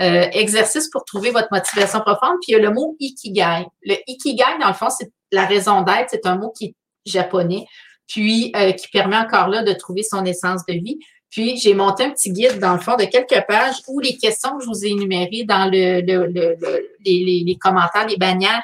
Euh, 0.00 0.26
exercice 0.32 0.90
pour 0.90 1.04
trouver 1.04 1.30
votre 1.30 1.48
motivation 1.52 2.00
profonde. 2.00 2.36
Puis 2.42 2.48
il 2.48 2.52
y 2.52 2.54
a 2.56 2.58
le 2.58 2.70
mot 2.70 2.96
ikigai. 2.98 3.66
Le 3.82 3.94
ikigai, 4.08 4.58
dans 4.60 4.68
le 4.68 4.74
fond, 4.74 4.88
c'est 4.90 5.10
la 5.30 5.46
raison 5.46 5.82
d'être. 5.82 6.10
C'est 6.10 6.26
un 6.26 6.36
mot 6.36 6.50
qui 6.50 6.64
est 6.64 6.74
japonais, 7.06 7.64
puis 8.08 8.52
euh, 8.56 8.72
qui 8.72 8.88
permet 8.88 9.16
encore 9.16 9.48
là 9.48 9.62
de 9.62 9.72
trouver 9.72 10.02
son 10.02 10.24
essence 10.24 10.66
de 10.66 10.74
vie. 10.74 10.98
Puis 11.30 11.56
j'ai 11.58 11.74
monté 11.74 12.04
un 12.04 12.10
petit 12.10 12.32
guide 12.32 12.58
dans 12.58 12.72
le 12.72 12.80
fond 12.80 12.96
de 12.96 13.04
quelques 13.04 13.46
pages 13.46 13.76
où 13.86 14.00
les 14.00 14.16
questions 14.16 14.56
que 14.58 14.64
je 14.64 14.68
vous 14.68 14.84
ai 14.84 14.88
énumérées 14.88 15.44
dans 15.44 15.70
le, 15.70 16.00
le, 16.00 16.26
le, 16.26 16.56
les, 17.04 17.44
les, 17.46 17.56
commentaires, 17.56 18.06
les 18.06 18.16
bannières, 18.16 18.62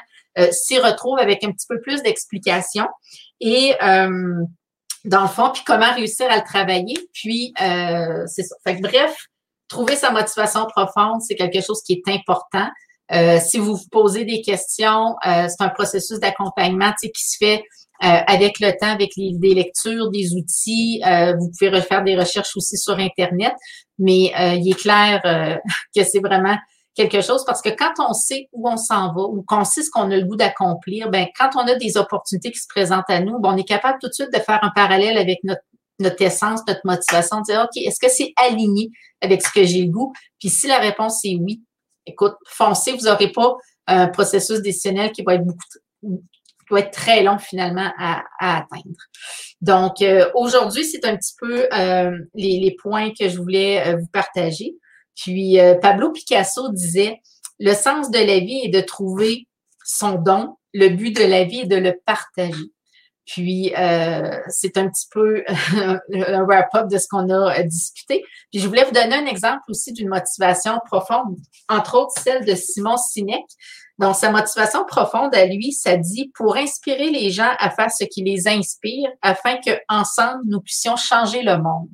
s'y 0.51 0.79
retrouvent 0.79 1.19
avec 1.19 1.43
un 1.43 1.51
petit 1.51 1.67
peu 1.67 1.81
plus 1.81 2.01
d'explications. 2.01 2.87
Et 3.41 3.73
euh, 3.83 4.43
dans 5.05 5.23
le 5.23 5.27
fond, 5.27 5.49
puis 5.53 5.63
comment 5.65 5.91
réussir 5.93 6.29
à 6.29 6.37
le 6.37 6.43
travailler. 6.43 6.95
Puis, 7.13 7.53
euh, 7.61 8.23
c'est 8.27 8.43
ça. 8.43 8.55
Fait 8.63 8.77
que, 8.77 8.81
bref, 8.81 9.27
trouver 9.71 9.95
sa 9.95 10.11
motivation 10.11 10.65
profonde, 10.65 11.21
c'est 11.21 11.35
quelque 11.35 11.61
chose 11.61 11.81
qui 11.81 11.93
est 11.93 12.11
important. 12.11 12.67
Euh, 13.11 13.39
si 13.39 13.57
vous 13.57 13.75
vous 13.75 13.89
posez 13.91 14.23
des 14.23 14.41
questions, 14.41 15.15
c'est 15.23 15.61
un 15.61 15.69
processus 15.69 16.19
d'accompagnement 16.19 16.93
qui 17.01 17.09
se 17.15 17.37
fait 17.37 17.63
avec 17.99 18.59
le 18.59 18.71
temps, 18.79 18.91
avec 18.91 19.11
les, 19.17 19.33
des 19.33 19.53
lectures, 19.53 20.09
des 20.11 20.33
outils. 20.33 21.01
vous 21.37 21.51
pouvez 21.51 21.69
refaire 21.69 22.03
des 22.03 22.17
recherches 22.17 22.55
aussi 22.55 22.77
sur 22.77 22.97
Internet, 22.97 23.53
mais 23.99 24.31
il 24.57 24.71
est 24.71 24.79
clair 24.79 25.21
que 25.95 26.03
c'est 26.03 26.19
vraiment 26.19 26.57
quelque 26.95 27.21
chose 27.21 27.43
parce 27.45 27.61
que 27.61 27.69
quand 27.69 27.93
on 27.99 28.13
sait 28.13 28.49
où 28.51 28.69
on 28.69 28.77
s'en 28.77 29.13
va 29.13 29.23
ou 29.23 29.43
qu'on 29.43 29.63
sait 29.63 29.83
ce 29.83 29.89
qu'on 29.89 30.11
a 30.11 30.17
le 30.17 30.25
goût 30.25 30.35
d'accomplir, 30.35 31.09
ben 31.09 31.27
quand 31.37 31.49
on 31.55 31.67
a 31.67 31.75
des 31.75 31.97
opportunités 31.97 32.51
qui 32.51 32.59
se 32.59 32.67
présentent 32.67 33.09
à 33.09 33.21
nous, 33.21 33.39
ben, 33.39 33.53
on 33.53 33.57
est 33.57 33.67
capable 33.67 33.97
tout 34.01 34.07
de 34.07 34.13
suite 34.13 34.33
de 34.33 34.39
faire 34.39 34.59
un 34.61 34.71
parallèle 34.75 35.17
avec 35.17 35.39
notre 35.43 35.61
notre 36.01 36.21
essence, 36.21 36.61
notre 36.67 36.81
motivation, 36.83 37.39
de 37.39 37.45
dire 37.45 37.61
OK, 37.61 37.81
est-ce 37.81 37.99
que 37.99 38.11
c'est 38.11 38.33
aligné 38.35 38.89
avec 39.21 39.41
ce 39.41 39.51
que 39.51 39.63
j'ai 39.63 39.83
le 39.83 39.91
goût? 39.91 40.13
Puis 40.39 40.49
si 40.49 40.67
la 40.67 40.79
réponse 40.79 41.23
est 41.25 41.35
oui, 41.35 41.63
écoute, 42.05 42.35
foncez, 42.47 42.93
vous 42.93 43.05
n'aurez 43.05 43.31
pas 43.31 43.55
un 43.87 44.07
processus 44.07 44.61
décisionnel 44.61 45.11
qui 45.11 45.23
va 45.23 45.35
être 45.35 45.45
beaucoup 45.45 45.59
qui 46.01 46.73
va 46.73 46.79
être 46.79 46.91
très 46.91 47.23
long 47.23 47.37
finalement 47.37 47.91
à, 47.97 48.23
atteindre. 48.39 48.95
Donc, 49.61 50.01
euh, 50.01 50.29
aujourd'hui, 50.35 50.85
c'est 50.85 51.05
un 51.05 51.15
petit 51.17 51.33
peu 51.39 51.67
euh, 51.73 52.11
les, 52.33 52.75
points 52.81 53.11
que 53.11 53.29
je 53.29 53.37
voulais 53.37 53.85
euh, 53.85 53.97
vous 53.97 54.07
partager. 54.07 54.75
Puis 55.15 55.57
Pablo 55.81 56.11
Picasso 56.11 56.71
disait, 56.71 57.19
le 57.59 57.73
sens 57.73 58.09
de 58.09 58.17
la 58.17 58.39
vie 58.39 58.61
est 58.63 58.69
de 58.69 58.81
trouver 58.81 59.45
son 59.83 60.13
don, 60.13 60.55
le 60.73 60.87
but 60.89 61.15
de 61.15 61.23
la 61.23 61.43
vie 61.43 61.59
est 61.59 61.67
de 61.67 61.75
le 61.75 61.99
partager. 62.05 62.71
Puis 63.31 63.73
euh, 63.77 64.39
c'est 64.49 64.77
un 64.77 64.89
petit 64.89 65.07
peu 65.09 65.43
un 66.13 66.43
wrap-up 66.43 66.89
de 66.89 66.97
ce 66.97 67.07
qu'on 67.07 67.29
a 67.29 67.59
euh, 67.59 67.63
discuté. 67.63 68.25
Puis 68.51 68.61
je 68.61 68.67
voulais 68.67 68.83
vous 68.83 68.91
donner 68.91 69.15
un 69.15 69.25
exemple 69.25 69.63
aussi 69.69 69.93
d'une 69.93 70.09
motivation 70.09 70.79
profonde, 70.85 71.37
entre 71.69 71.97
autres 71.97 72.13
celle 72.21 72.45
de 72.45 72.55
Simon 72.55 72.97
Sinek. 72.97 73.45
Donc 73.99 74.15
sa 74.15 74.31
motivation 74.31 74.83
profonde 74.83 75.33
à 75.33 75.45
lui, 75.45 75.71
ça 75.71 75.95
dit 75.95 76.31
pour 76.35 76.57
inspirer 76.57 77.09
les 77.09 77.29
gens 77.29 77.51
à 77.59 77.69
faire 77.69 77.89
ce 77.91 78.03
qui 78.03 78.21
les 78.23 78.47
inspire, 78.49 79.09
afin 79.21 79.57
qu'ensemble 79.57 80.41
nous 80.47 80.59
puissions 80.59 80.97
changer 80.97 81.41
le 81.41 81.57
monde. 81.57 81.89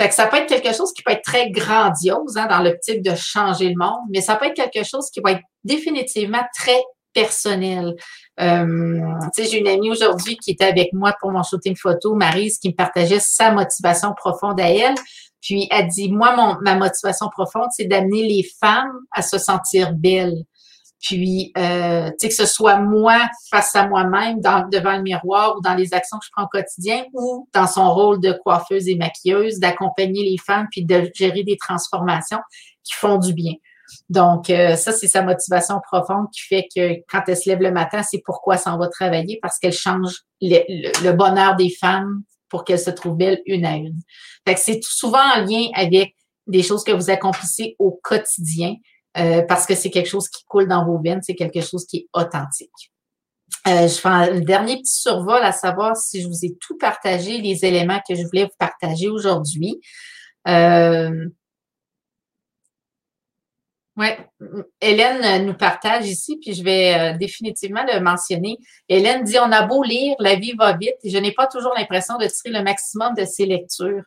Fait 0.00 0.08
que 0.08 0.14
ça 0.14 0.26
peut 0.26 0.36
être 0.36 0.46
quelque 0.46 0.74
chose 0.74 0.92
qui 0.92 1.02
peut 1.02 1.12
être 1.12 1.24
très 1.24 1.50
grandiose 1.50 2.36
hein, 2.36 2.46
dans 2.46 2.60
l'optique 2.60 3.02
de 3.02 3.14
changer 3.14 3.70
le 3.70 3.76
monde, 3.76 4.00
mais 4.10 4.20
ça 4.20 4.36
peut 4.36 4.46
être 4.46 4.54
quelque 4.54 4.84
chose 4.84 5.10
qui 5.10 5.20
va 5.20 5.32
être 5.32 5.42
définitivement 5.64 6.42
très 6.56 6.80
personnel. 7.12 7.94
Euh, 8.40 9.00
j'ai 9.36 9.58
une 9.58 9.68
amie 9.68 9.90
aujourd'hui 9.90 10.36
qui 10.36 10.52
était 10.52 10.64
avec 10.64 10.92
moi 10.92 11.14
pour 11.20 11.30
mon 11.30 11.42
shooting 11.42 11.76
photo, 11.76 12.14
Marise, 12.14 12.58
qui 12.58 12.68
me 12.68 12.74
partageait 12.74 13.20
sa 13.20 13.50
motivation 13.50 14.14
profonde 14.14 14.60
à 14.60 14.68
elle. 14.68 14.94
Puis 15.40 15.66
elle 15.70 15.88
dit, 15.88 16.10
moi, 16.10 16.34
mon, 16.36 16.56
ma 16.62 16.76
motivation 16.76 17.28
profonde, 17.28 17.68
c'est 17.72 17.86
d'amener 17.86 18.22
les 18.22 18.46
femmes 18.60 18.92
à 19.10 19.22
se 19.22 19.38
sentir 19.38 19.92
belles. 19.92 20.44
Puis, 21.02 21.52
euh, 21.58 22.10
tu 22.10 22.14
sais, 22.18 22.28
que 22.28 22.34
ce 22.34 22.46
soit 22.46 22.78
moi 22.78 23.18
face 23.50 23.74
à 23.74 23.88
moi-même 23.88 24.40
devant 24.40 24.96
le 24.96 25.02
miroir 25.02 25.56
ou 25.56 25.60
dans 25.60 25.74
les 25.74 25.92
actions 25.94 26.18
que 26.18 26.24
je 26.24 26.30
prends 26.30 26.44
au 26.44 26.48
quotidien 26.48 27.04
ou 27.12 27.48
dans 27.52 27.66
son 27.66 27.92
rôle 27.92 28.20
de 28.20 28.32
coiffeuse 28.44 28.88
et 28.88 28.94
maquilleuse, 28.94 29.58
d'accompagner 29.58 30.22
les 30.22 30.38
femmes 30.38 30.68
puis 30.70 30.84
de 30.84 31.10
gérer 31.12 31.42
des 31.42 31.56
transformations 31.56 32.38
qui 32.84 32.94
font 32.94 33.18
du 33.18 33.34
bien. 33.34 33.54
Donc, 34.08 34.50
euh, 34.50 34.76
ça, 34.76 34.92
c'est 34.92 35.08
sa 35.08 35.22
motivation 35.22 35.80
profonde 35.80 36.26
qui 36.32 36.42
fait 36.42 36.66
que 36.74 36.94
quand 37.08 37.22
elle 37.26 37.36
se 37.36 37.48
lève 37.48 37.60
le 37.60 37.72
matin, 37.72 38.02
c'est 38.02 38.22
pourquoi 38.24 38.56
ça 38.56 38.72
en 38.72 38.78
va 38.78 38.88
travailler 38.88 39.38
parce 39.40 39.58
qu'elle 39.58 39.72
change 39.72 40.22
le, 40.40 41.12
bonheur 41.12 41.56
des 41.56 41.70
femmes 41.70 42.22
pour 42.48 42.64
qu'elles 42.64 42.78
se 42.78 42.90
trouvent 42.90 43.16
belles 43.16 43.40
une 43.46 43.64
à 43.64 43.76
une. 43.76 44.00
Fait 44.46 44.54
que 44.54 44.60
c'est 44.60 44.80
souvent 44.82 45.22
en 45.36 45.44
lien 45.44 45.68
avec 45.74 46.14
des 46.46 46.62
choses 46.62 46.84
que 46.84 46.92
vous 46.92 47.10
accomplissez 47.10 47.76
au 47.78 47.98
quotidien 48.02 48.74
euh, 49.16 49.42
parce 49.42 49.66
que 49.66 49.74
c'est 49.74 49.90
quelque 49.90 50.08
chose 50.08 50.28
qui 50.28 50.44
coule 50.44 50.68
dans 50.68 50.84
vos 50.84 51.00
veines, 51.00 51.20
c'est 51.22 51.34
quelque 51.34 51.60
chose 51.60 51.86
qui 51.86 51.98
est 51.98 52.06
authentique. 52.12 52.92
Euh, 53.68 53.86
je 53.86 53.94
fais 53.94 54.08
un 54.08 54.40
dernier 54.40 54.78
petit 54.78 55.00
survol 55.00 55.40
à 55.42 55.52
savoir 55.52 55.96
si 55.96 56.20
je 56.20 56.26
vous 56.26 56.44
ai 56.44 56.56
tout 56.60 56.76
partagé, 56.78 57.40
les 57.40 57.64
éléments 57.64 58.00
que 58.08 58.14
je 58.14 58.22
voulais 58.24 58.44
vous 58.44 58.56
partager 58.58 59.08
aujourd'hui. 59.08 59.80
Euh, 60.48 61.28
oui, 63.96 64.06
Hélène 64.80 65.44
nous 65.44 65.54
partage 65.54 66.08
ici, 66.08 66.38
puis 66.40 66.54
je 66.54 66.64
vais 66.64 67.16
définitivement 67.18 67.84
le 67.92 68.00
mentionner. 68.00 68.56
Hélène 68.88 69.22
dit 69.22 69.36
On 69.38 69.52
a 69.52 69.66
beau 69.66 69.82
lire, 69.82 70.14
la 70.18 70.34
vie 70.34 70.54
va 70.58 70.72
vite, 70.76 70.96
je 71.04 71.18
n'ai 71.18 71.32
pas 71.32 71.46
toujours 71.46 71.74
l'impression 71.76 72.16
de 72.16 72.26
tirer 72.26 72.58
le 72.58 72.64
maximum 72.64 73.14
de 73.14 73.26
ces 73.26 73.44
lectures. 73.44 74.02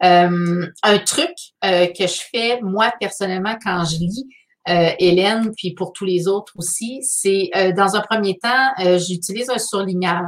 un 0.00 0.98
truc 1.06 1.30
que 1.62 2.06
je 2.06 2.20
fais, 2.32 2.60
moi, 2.62 2.92
personnellement, 2.98 3.56
quand 3.62 3.84
je 3.84 3.98
lis, 3.98 4.26
euh, 4.68 4.90
Hélène, 4.98 5.52
puis 5.56 5.72
pour 5.72 5.92
tous 5.92 6.04
les 6.04 6.28
autres 6.28 6.52
aussi, 6.56 7.00
c'est 7.02 7.48
euh, 7.56 7.72
dans 7.72 7.96
un 7.96 8.02
premier 8.02 8.36
temps, 8.38 8.68
euh, 8.80 8.98
j'utilise 8.98 9.48
un 9.48 9.58
surligneur. 9.58 10.24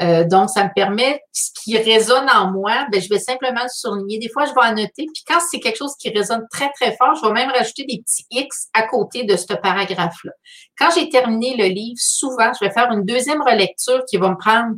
Euh, 0.00 0.24
donc, 0.24 0.50
ça 0.50 0.64
me 0.64 0.70
permet, 0.74 1.20
ce 1.32 1.50
qui 1.62 1.76
résonne 1.78 2.28
en 2.28 2.50
moi, 2.50 2.86
ben, 2.90 3.00
je 3.00 3.08
vais 3.08 3.18
simplement 3.18 3.62
le 3.62 3.68
souligner. 3.68 4.18
Des 4.18 4.28
fois, 4.28 4.44
je 4.44 4.52
vais 4.52 4.62
annoter. 4.62 5.06
Puis 5.12 5.22
quand 5.26 5.38
c'est 5.50 5.60
quelque 5.60 5.76
chose 5.76 5.94
qui 5.98 6.10
résonne 6.10 6.44
très, 6.50 6.70
très 6.72 6.96
fort, 6.96 7.14
je 7.14 7.26
vais 7.26 7.32
même 7.32 7.50
rajouter 7.50 7.84
des 7.84 8.02
petits 8.02 8.26
X 8.30 8.68
à 8.74 8.82
côté 8.82 9.24
de 9.24 9.36
ce 9.36 9.54
paragraphe-là. 9.54 10.32
Quand 10.78 10.88
j'ai 10.94 11.08
terminé 11.08 11.56
le 11.56 11.66
livre, 11.66 11.98
souvent, 11.98 12.50
je 12.58 12.64
vais 12.64 12.72
faire 12.72 12.90
une 12.90 13.04
deuxième 13.04 13.42
relecture 13.42 14.02
qui 14.08 14.16
va 14.16 14.30
me 14.30 14.36
prendre 14.36 14.74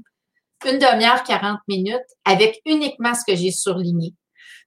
une 0.64 0.78
demi-heure, 0.78 1.22
40 1.22 1.60
minutes 1.68 1.96
avec 2.24 2.60
uniquement 2.66 3.14
ce 3.14 3.20
que 3.26 3.36
j'ai 3.36 3.50
surligné. 3.50 4.14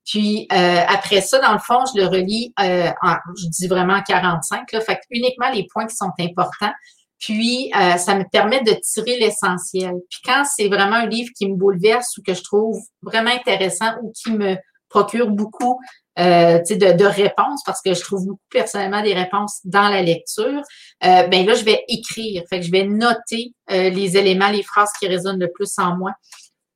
Puis 0.05 0.47
euh, 0.51 0.81
après 0.88 1.21
ça, 1.21 1.39
dans 1.39 1.53
le 1.53 1.59
fond, 1.59 1.83
je 1.93 2.01
le 2.01 2.07
relis, 2.07 2.53
euh, 2.59 2.89
en, 3.01 3.15
je 3.38 3.47
dis 3.47 3.67
vraiment 3.67 4.01
45, 4.01 4.71
là, 4.71 4.81
fait 4.81 4.99
uniquement 5.12 5.49
les 5.51 5.67
points 5.71 5.85
qui 5.85 5.95
sont 5.95 6.12
importants. 6.19 6.73
Puis, 7.19 7.71
euh, 7.75 7.97
ça 7.97 8.15
me 8.15 8.23
permet 8.32 8.62
de 8.63 8.71
tirer 8.82 9.17
l'essentiel. 9.19 9.93
Puis 10.10 10.19
quand 10.23 10.43
c'est 10.45 10.67
vraiment 10.67 10.95
un 10.95 11.05
livre 11.05 11.29
qui 11.38 11.49
me 11.49 11.55
bouleverse 11.55 12.17
ou 12.17 12.23
que 12.23 12.34
je 12.34 12.43
trouve 12.43 12.79
vraiment 13.01 13.32
intéressant 13.32 13.91
ou 14.01 14.12
qui 14.15 14.32
me 14.32 14.55
procure 14.89 15.29
beaucoup 15.29 15.79
euh, 16.17 16.60
de, 16.60 17.05
réponses, 17.05 17.62
parce 17.65 17.82
que 17.82 17.93
je 17.93 18.01
trouve 18.01 18.25
beaucoup 18.25 18.41
personnellement 18.49 19.01
des 19.01 19.13
réponses 19.13 19.60
dans 19.63 19.88
la 19.88 20.01
lecture, 20.01 20.62
euh, 21.05 21.27
ben 21.27 21.45
là, 21.45 21.53
je 21.53 21.63
vais 21.63 21.84
écrire. 21.88 22.43
Fait 22.49 22.60
que 22.60 22.65
je 22.65 22.71
vais 22.71 22.86
noter 22.86 23.53
euh, 23.71 23.89
les 23.89 24.17
éléments, 24.17 24.49
les 24.49 24.63
phrases 24.63 24.91
qui 24.99 25.08
résonnent 25.08 25.39
le 25.39 25.51
plus 25.51 25.71
en 25.77 25.95
moi. 25.95 26.12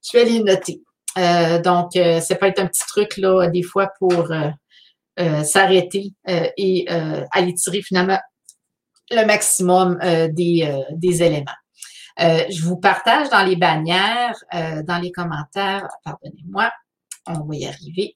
Je 0.10 0.18
vais 0.18 0.26
les 0.26 0.44
noter. 0.44 0.82
Euh, 1.18 1.62
donc, 1.62 1.92
ça 1.94 2.36
peut 2.36 2.48
être 2.48 2.60
un 2.60 2.68
petit 2.68 2.86
truc, 2.88 3.18
là, 3.18 3.48
des 3.48 3.64
fois, 3.64 3.92
pour 4.00 4.28
s'arrêter 5.44 6.12
et 6.28 6.88
aller 7.32 7.54
tirer 7.54 7.82
finalement 7.82 8.20
le 9.12 9.26
maximum 9.26 10.00
euh, 10.04 10.28
des, 10.30 10.64
euh, 10.68 10.82
des, 10.92 11.24
éléments. 11.24 11.52
Euh, 12.20 12.44
je 12.50 12.64
vous 12.64 12.78
partage 12.78 13.30
dans 13.30 13.44
les 13.44 13.56
bannières, 13.56 14.36
dans 14.52 15.00
les 15.02 15.12
commentaires, 15.12 15.88
pardonnez-moi, 16.04 16.72
on 17.26 17.46
va 17.46 17.56
y 17.56 17.66
arriver. 17.66 18.16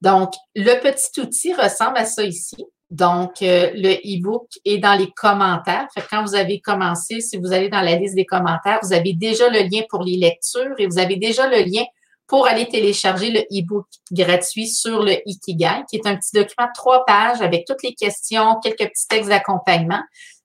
Donc, 0.00 0.32
le 0.54 0.80
petit 0.80 1.20
outil 1.20 1.52
ressemble 1.54 1.98
à 1.98 2.04
ça 2.04 2.22
ici. 2.22 2.56
Donc, 2.90 3.38
le 3.40 3.94
e-book 3.94 4.46
est 4.64 4.78
dans 4.78 4.94
les 4.94 5.10
commentaires. 5.10 5.88
Quand 6.08 6.22
vous 6.22 6.36
avez 6.36 6.60
commencé, 6.60 7.20
si 7.20 7.36
vous 7.36 7.52
allez 7.52 7.68
dans 7.68 7.80
la 7.80 7.96
liste 7.96 8.14
des 8.14 8.26
commentaires, 8.26 8.78
vous 8.82 8.92
avez 8.92 9.12
déjà 9.12 9.48
le 9.48 9.68
lien 9.68 9.82
pour 9.88 10.04
les 10.04 10.16
lectures 10.16 10.76
et 10.78 10.86
vous 10.86 10.98
avez 10.98 11.16
déjà 11.16 11.48
le 11.48 11.64
lien 11.64 11.84
pour 12.26 12.46
aller 12.46 12.66
télécharger 12.66 13.30
le 13.30 13.40
e-book 13.56 13.86
gratuit 14.10 14.66
sur 14.66 15.02
le 15.02 15.16
Ikigai, 15.26 15.84
qui 15.88 15.96
est 15.96 16.06
un 16.06 16.16
petit 16.16 16.34
document 16.34 16.66
de 16.66 16.72
trois 16.74 17.04
pages 17.04 17.40
avec 17.40 17.64
toutes 17.66 17.82
les 17.82 17.94
questions, 17.94 18.56
quelques 18.62 18.90
petits 18.90 19.06
textes 19.08 19.28
d'accompagnement. 19.28 20.00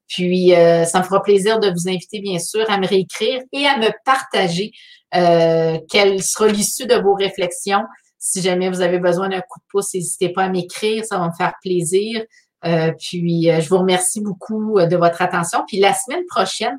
Puis, 0.07 0.53
euh, 0.53 0.83
ça 0.83 0.99
me 0.99 1.03
fera 1.03 1.23
plaisir 1.23 1.59
de 1.59 1.71
vous 1.71 1.87
inviter, 1.87 2.19
bien 2.19 2.37
sûr, 2.37 2.69
à 2.69 2.77
me 2.77 2.85
réécrire 2.85 3.41
et 3.53 3.65
à 3.65 3.77
me 3.77 3.89
partager 4.05 4.71
euh, 5.15 5.79
quelle 5.89 6.21
sera 6.21 6.47
l'issue 6.49 6.85
de 6.85 6.95
vos 6.95 7.13
réflexions. 7.13 7.83
Si 8.19 8.41
jamais 8.41 8.69
vous 8.69 8.81
avez 8.81 8.99
besoin 8.99 9.29
d'un 9.29 9.39
coup 9.39 9.59
de 9.59 9.65
pouce, 9.69 9.93
n'hésitez 9.93 10.29
pas 10.29 10.43
à 10.43 10.49
m'écrire, 10.49 11.05
ça 11.05 11.17
va 11.17 11.27
me 11.27 11.33
faire 11.33 11.53
plaisir. 11.63 12.23
Euh, 12.65 12.91
puis, 12.99 13.49
je 13.59 13.69
vous 13.69 13.77
remercie 13.77 14.21
beaucoup 14.21 14.79
de 14.79 14.95
votre 14.97 15.21
attention. 15.21 15.63
Puis, 15.65 15.79
la 15.79 15.93
semaine 15.93 16.25
prochaine, 16.27 16.77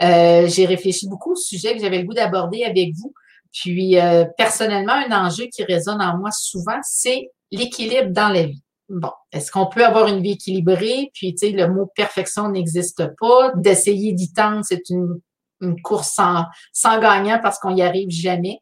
j'ai 0.00 0.66
réfléchi 0.66 1.08
beaucoup 1.08 1.32
au 1.32 1.36
sujet 1.36 1.74
que 1.74 1.80
j'avais 1.80 1.98
le 1.98 2.04
goût 2.04 2.14
d'aborder 2.14 2.64
avec 2.64 2.90
vous. 2.96 3.14
Puis, 3.52 3.98
euh, 3.98 4.24
personnellement, 4.36 4.92
un 4.92 5.26
enjeu 5.26 5.46
qui 5.46 5.64
résonne 5.64 6.00
en 6.00 6.16
moi 6.18 6.30
souvent, 6.30 6.78
c'est 6.82 7.30
l'équilibre 7.50 8.10
dans 8.10 8.28
la 8.28 8.44
vie. 8.44 8.62
Bon, 8.88 9.10
est-ce 9.32 9.50
qu'on 9.50 9.66
peut 9.66 9.84
avoir 9.84 10.08
une 10.08 10.22
vie 10.22 10.32
équilibrée? 10.32 11.10
Puis, 11.14 11.34
tu 11.34 11.48
sais, 11.48 11.52
le 11.52 11.68
mot 11.68 11.90
perfection 11.94 12.48
n'existe 12.48 13.02
pas. 13.20 13.52
D'essayer 13.56 14.12
d'y 14.12 14.32
tendre, 14.32 14.64
c'est 14.64 14.88
une, 14.90 15.20
une 15.60 15.80
course 15.82 16.12
sans, 16.12 16.44
sans 16.72 16.98
gagnant 17.00 17.38
parce 17.42 17.58
qu'on 17.58 17.72
n'y 17.72 17.82
arrive 17.82 18.10
jamais. 18.10 18.60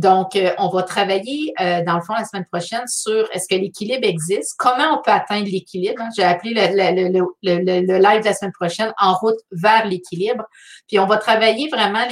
Donc, 0.00 0.34
euh, 0.34 0.52
on 0.56 0.70
va 0.70 0.82
travailler, 0.82 1.52
euh, 1.60 1.84
dans 1.84 1.96
le 1.96 2.00
fond, 2.00 2.14
la 2.14 2.24
semaine 2.24 2.46
prochaine 2.50 2.86
sur 2.86 3.28
est-ce 3.32 3.46
que 3.46 3.60
l'équilibre 3.60 4.08
existe, 4.08 4.54
comment 4.56 4.98
on 4.98 5.02
peut 5.02 5.10
atteindre 5.10 5.44
l'équilibre. 5.44 6.00
Hein? 6.00 6.08
J'ai 6.16 6.24
appelé 6.24 6.54
le, 6.54 7.10
le, 7.10 7.18
le, 7.42 7.80
le, 7.82 7.98
live 7.98 8.20
de 8.20 8.24
la 8.24 8.32
semaine 8.32 8.52
prochaine 8.52 8.94
en 8.98 9.12
route 9.12 9.38
vers 9.52 9.86
l'équilibre. 9.86 10.44
Puis, 10.88 10.98
on 10.98 11.06
va 11.06 11.18
travailler 11.18 11.68
vraiment 11.68 12.06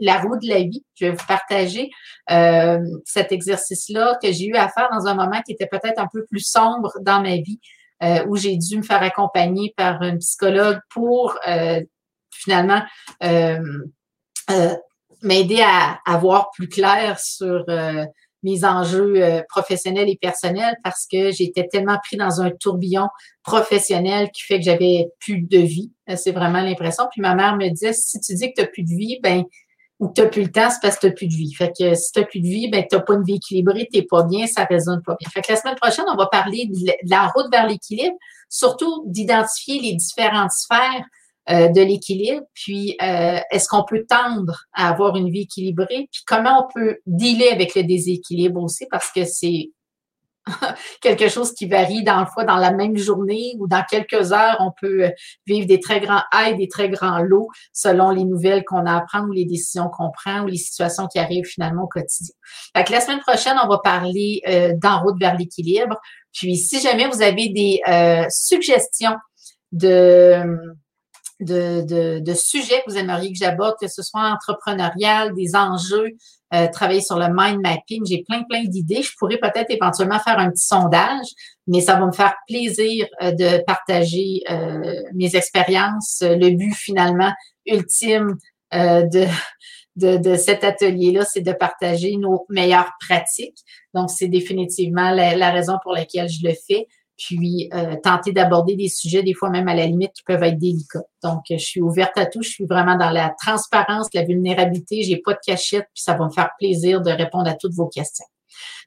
la 0.00 0.18
roue 0.18 0.38
de 0.38 0.48
la 0.48 0.60
vie. 0.60 0.82
Je 0.94 1.06
vais 1.06 1.10
vous 1.10 1.26
partager 1.28 1.90
euh, 2.30 2.78
cet 3.04 3.32
exercice-là 3.32 4.18
que 4.22 4.32
j'ai 4.32 4.46
eu 4.46 4.54
à 4.54 4.70
faire 4.70 4.88
dans 4.90 5.06
un 5.06 5.14
moment 5.14 5.42
qui 5.44 5.52
était 5.52 5.66
peut-être 5.66 5.98
un 5.98 6.08
peu 6.10 6.24
plus 6.24 6.40
sombre 6.40 6.90
dans 7.02 7.20
ma 7.20 7.36
vie, 7.36 7.60
où 8.28 8.36
j'ai 8.36 8.56
dû 8.56 8.78
me 8.78 8.82
faire 8.82 9.02
accompagner 9.02 9.74
par 9.76 10.00
une 10.00 10.18
psychologue 10.20 10.80
pour 10.88 11.38
finalement 12.30 12.82
m'aider 15.22 15.60
à, 15.62 16.00
à, 16.04 16.18
voir 16.18 16.50
plus 16.50 16.68
clair 16.68 17.18
sur 17.18 17.64
euh, 17.68 18.04
mes 18.42 18.64
enjeux 18.64 19.22
euh, 19.22 19.42
professionnels 19.48 20.08
et 20.08 20.16
personnels 20.16 20.76
parce 20.84 21.06
que 21.10 21.32
j'étais 21.32 21.66
tellement 21.66 21.98
pris 22.04 22.16
dans 22.16 22.40
un 22.40 22.50
tourbillon 22.50 23.08
professionnel 23.42 24.30
qui 24.30 24.42
fait 24.42 24.58
que 24.58 24.64
j'avais 24.64 25.08
plus 25.18 25.40
de 25.40 25.58
vie. 25.58 25.90
Euh, 26.08 26.16
c'est 26.16 26.32
vraiment 26.32 26.60
l'impression. 26.60 27.04
Puis 27.10 27.20
ma 27.20 27.34
mère 27.34 27.56
me 27.56 27.68
disait, 27.68 27.92
si 27.92 28.20
tu 28.20 28.34
dis 28.34 28.48
que 28.50 28.54
tu 28.56 28.62
n'as 28.62 28.68
plus 28.68 28.84
de 28.84 28.94
vie, 28.94 29.18
ben 29.22 29.44
ou 29.98 30.08
que 30.08 30.12
tu 30.12 30.20
n'as 30.20 30.28
plus 30.28 30.42
le 30.42 30.52
temps, 30.52 30.68
c'est 30.68 30.80
parce 30.82 30.96
que 30.96 31.00
tu 31.00 31.06
n'as 31.06 31.12
plus 31.14 31.26
de 31.26 31.34
vie. 31.34 31.54
Fait 31.54 31.72
que 31.76 31.94
si 31.94 32.12
tu 32.12 32.20
n'as 32.20 32.26
plus 32.26 32.40
de 32.40 32.46
vie, 32.46 32.68
ben 32.68 32.84
tu 32.88 32.94
n'as 32.94 33.02
pas 33.02 33.14
une 33.14 33.24
vie 33.24 33.36
équilibrée, 33.36 33.88
tu 33.90 33.98
n'es 33.98 34.04
pas 34.04 34.22
bien, 34.24 34.46
ça 34.46 34.64
résonne 34.64 35.02
pas 35.02 35.16
bien. 35.18 35.28
Fait 35.30 35.40
que 35.40 35.50
la 35.50 35.56
semaine 35.56 35.76
prochaine, 35.76 36.04
on 36.12 36.16
va 36.16 36.26
parler 36.26 36.66
de 36.66 37.10
la 37.10 37.28
route 37.28 37.50
vers 37.50 37.66
l'équilibre, 37.66 38.16
surtout 38.48 39.04
d'identifier 39.06 39.80
les 39.80 39.94
différentes 39.94 40.52
sphères 40.52 41.04
euh, 41.48 41.68
de 41.68 41.80
l'équilibre, 41.80 42.44
puis 42.54 42.96
euh, 43.00 43.38
est-ce 43.52 43.68
qu'on 43.68 43.84
peut 43.84 44.04
tendre 44.08 44.64
à 44.72 44.88
avoir 44.88 45.16
une 45.16 45.30
vie 45.30 45.42
équilibrée, 45.42 46.08
puis 46.10 46.22
comment 46.26 46.64
on 46.64 46.72
peut 46.74 46.98
dealer 47.06 47.52
avec 47.52 47.76
le 47.76 47.84
déséquilibre 47.84 48.60
aussi, 48.60 48.86
parce 48.90 49.12
que 49.12 49.24
c'est 49.24 49.70
quelque 51.00 51.28
chose 51.28 51.52
qui 51.52 51.66
varie 51.66 52.02
dans 52.02 52.18
le 52.18 52.26
fois 52.26 52.42
dans 52.42 52.56
la 52.56 52.72
même 52.72 52.96
journée 52.96 53.54
ou 53.60 53.68
dans 53.68 53.84
quelques 53.88 54.32
heures, 54.32 54.56
on 54.58 54.72
peut 54.80 55.04
euh, 55.04 55.10
vivre 55.46 55.68
des 55.68 55.78
très 55.78 56.00
grands 56.00 56.22
highs, 56.32 56.56
des 56.56 56.66
très 56.66 56.88
grands 56.88 57.20
lows 57.20 57.48
selon 57.72 58.10
les 58.10 58.24
nouvelles 58.24 58.64
qu'on 58.64 58.84
a 58.84 58.96
à 58.96 59.00
prendre 59.02 59.28
ou 59.28 59.32
les 59.32 59.44
décisions 59.44 59.88
qu'on 59.88 60.10
prend 60.10 60.42
ou 60.42 60.46
les 60.46 60.56
situations 60.56 61.06
qui 61.06 61.20
arrivent 61.20 61.46
finalement 61.46 61.84
au 61.84 61.88
quotidien. 61.88 62.34
Fait 62.76 62.82
que 62.82 62.90
la 62.90 63.00
semaine 63.00 63.20
prochaine, 63.20 63.56
on 63.62 63.68
va 63.68 63.78
parler 63.78 64.42
euh, 64.48 64.72
d'en 64.76 65.00
route 65.00 65.18
vers 65.20 65.36
l'équilibre. 65.36 65.96
Puis 66.32 66.56
si 66.56 66.80
jamais 66.80 67.08
vous 67.08 67.22
avez 67.22 67.48
des 67.48 67.80
suggestions 68.28 69.16
de 69.72 70.44
de, 71.40 72.18
de, 72.20 72.34
sujets 72.34 72.82
que 72.86 72.90
vous 72.90 72.96
aimeriez 72.96 73.32
que 73.32 73.38
j'aborde, 73.38 73.74
que 73.80 73.88
ce 73.88 74.02
soit 74.02 74.22
entrepreneurial, 74.22 75.34
des 75.34 75.54
enjeux, 75.54 76.12
euh, 76.54 76.68
travailler 76.68 77.02
sur 77.02 77.18
le 77.18 77.26
mind 77.30 77.60
mapping. 77.60 78.04
J'ai 78.06 78.24
plein, 78.26 78.42
plein 78.44 78.64
d'idées. 78.64 79.02
Je 79.02 79.12
pourrais 79.18 79.38
peut-être 79.38 79.70
éventuellement 79.70 80.18
faire 80.18 80.38
un 80.38 80.50
petit 80.50 80.66
sondage, 80.66 81.26
mais 81.66 81.80
ça 81.80 81.96
va 81.96 82.06
me 82.06 82.12
faire 82.12 82.34
plaisir 82.48 83.06
euh, 83.22 83.32
de 83.32 83.62
partager 83.64 84.42
euh, 84.48 85.02
mes 85.14 85.36
expériences. 85.36 86.22
Le 86.22 86.50
but 86.50 86.74
finalement 86.74 87.32
ultime 87.66 88.36
de, 88.72 89.26
de, 89.96 90.16
de, 90.18 90.36
cet 90.36 90.64
atelier-là, 90.64 91.24
c'est 91.24 91.40
de 91.40 91.52
partager 91.52 92.16
nos 92.16 92.46
meilleures 92.48 92.92
pratiques. 93.06 93.58
Donc, 93.94 94.10
c'est 94.10 94.28
définitivement 94.28 95.10
la 95.12 95.50
raison 95.50 95.78
pour 95.82 95.92
laquelle 95.92 96.28
je 96.28 96.46
le 96.46 96.54
fais 96.66 96.86
puis 97.16 97.70
euh, 97.72 97.96
tenter 98.02 98.32
d'aborder 98.32 98.76
des 98.76 98.88
sujets, 98.88 99.22
des 99.22 99.34
fois 99.34 99.50
même 99.50 99.68
à 99.68 99.74
la 99.74 99.86
limite, 99.86 100.12
qui 100.12 100.22
peuvent 100.22 100.42
être 100.42 100.58
délicats. 100.58 101.04
Donc, 101.22 101.40
je 101.50 101.56
suis 101.56 101.80
ouverte 101.80 102.16
à 102.16 102.26
tout. 102.26 102.42
Je 102.42 102.50
suis 102.50 102.66
vraiment 102.66 102.96
dans 102.96 103.10
la 103.10 103.34
transparence, 103.42 104.08
la 104.12 104.24
vulnérabilité. 104.24 105.02
J'ai 105.02 105.16
pas 105.18 105.32
de 105.32 105.38
cachette, 105.44 105.86
puis 105.94 106.02
ça 106.02 106.14
va 106.14 106.26
me 106.26 106.30
faire 106.30 106.50
plaisir 106.58 107.00
de 107.00 107.10
répondre 107.10 107.48
à 107.48 107.54
toutes 107.54 107.74
vos 107.74 107.88
questions. 107.88 108.26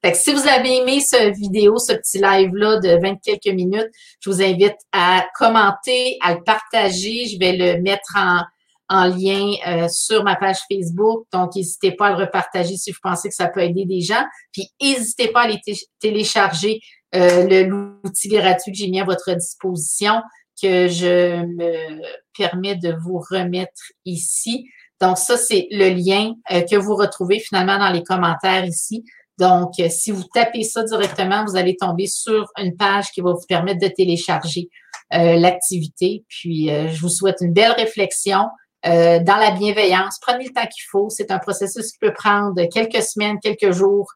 Fait 0.03 0.11
que 0.11 0.17
si 0.17 0.33
vous 0.33 0.47
avez 0.47 0.77
aimé 0.77 0.99
ce 0.99 1.31
vidéo, 1.31 1.77
ce 1.77 1.93
petit 1.93 2.19
live-là 2.19 2.79
de 2.79 3.01
20 3.01 3.15
quelques 3.21 3.53
minutes, 3.53 3.89
je 4.19 4.29
vous 4.29 4.41
invite 4.41 4.77
à 4.91 5.25
commenter, 5.35 6.17
à 6.21 6.33
le 6.33 6.43
partager. 6.43 7.25
Je 7.27 7.37
vais 7.39 7.55
le 7.55 7.81
mettre 7.81 8.15
en, 8.15 8.41
en 8.89 9.05
lien 9.05 9.53
euh, 9.67 9.87
sur 9.89 10.23
ma 10.23 10.35
page 10.35 10.57
Facebook. 10.71 11.25
Donc, 11.31 11.55
n'hésitez 11.55 11.91
pas 11.91 12.07
à 12.07 12.11
le 12.11 12.25
repartager 12.25 12.75
si 12.75 12.91
vous 12.91 12.99
pensez 13.01 13.29
que 13.29 13.35
ça 13.35 13.47
peut 13.47 13.61
aider 13.61 13.85
des 13.85 14.01
gens. 14.01 14.23
Puis, 14.51 14.67
n'hésitez 14.81 15.27
pas 15.27 15.41
à 15.41 15.47
les 15.47 15.59
télécharger 15.99 16.79
l'outil 17.13 18.29
gratuit 18.29 18.71
que 18.71 18.77
j'ai 18.77 18.89
mis 18.89 19.01
à 19.01 19.05
votre 19.05 19.33
disposition, 19.33 20.21
que 20.61 20.87
je 20.87 21.43
me 21.45 22.01
permets 22.37 22.75
de 22.75 22.95
vous 23.01 23.21
remettre 23.29 23.81
ici. 24.05 24.69
Donc, 25.01 25.17
ça, 25.17 25.37
c'est 25.37 25.67
le 25.71 25.89
lien 25.89 26.33
euh, 26.51 26.61
que 26.61 26.75
vous 26.75 26.95
retrouvez 26.95 27.39
finalement 27.39 27.79
dans 27.79 27.89
les 27.89 28.03
commentaires 28.03 28.65
ici. 28.65 29.05
Donc, 29.37 29.79
euh, 29.79 29.87
si 29.89 30.11
vous 30.11 30.25
tapez 30.33 30.63
ça 30.63 30.83
directement, 30.83 31.45
vous 31.45 31.55
allez 31.55 31.77
tomber 31.77 32.07
sur 32.07 32.51
une 32.57 32.75
page 32.75 33.11
qui 33.11 33.21
va 33.21 33.31
vous 33.31 33.45
permettre 33.47 33.79
de 33.79 33.87
télécharger 33.87 34.69
l'activité. 35.11 36.23
Puis, 36.27 36.67
je 36.69 37.01
vous 37.01 37.09
souhaite 37.09 37.37
une 37.41 37.51
belle 37.51 37.71
réflexion 37.71 38.45
dans 38.83 39.23
la 39.39 39.49
bienveillance. 39.57 40.19
Prenez 40.21 40.43
le 40.43 40.53
temps 40.53 40.67
qu'il 40.67 40.83
faut. 40.87 41.09
C'est 41.09 41.31
un 41.31 41.39
processus 41.39 41.91
qui 41.91 41.97
peut 41.97 42.13
prendre 42.13 42.63
quelques 42.65 43.01
semaines, 43.01 43.39
quelques 43.41 43.71
jours, 43.71 44.07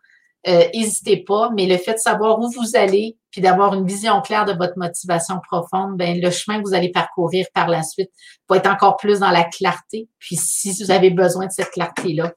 n'hésitez 0.46 1.18
pas, 1.18 1.50
mais 1.56 1.66
le 1.66 1.78
fait 1.78 1.94
de 1.94 2.00
savoir 2.00 2.40
où 2.40 2.50
vous 2.50 2.76
allez, 2.76 3.18
puis 3.32 3.42
d'avoir 3.42 3.74
une 3.74 3.86
vision 3.86 4.22
claire 4.22 4.46
de 4.46 4.54
votre 4.54 4.78
motivation 4.78 5.40
profonde, 5.40 5.98
ben 5.98 6.20
le 6.22 6.30
chemin 6.30 6.62
que 6.62 6.68
vous 6.68 6.74
allez 6.74 6.90
parcourir 6.90 7.46
par 7.54 7.68
la 7.68 7.82
suite 7.82 8.12
va 8.50 8.58
être 8.58 8.70
encore 8.70 8.98
plus 8.98 9.20
dans 9.20 9.32
la 9.32 9.44
clarté. 9.44 10.10
Puis 10.20 10.36
si 10.36 10.72
vous 10.74 10.92
avez 10.92 11.10
besoin 11.10 11.48
de 11.48 11.52
cette 11.52 11.72
clarté-là, 11.72 12.34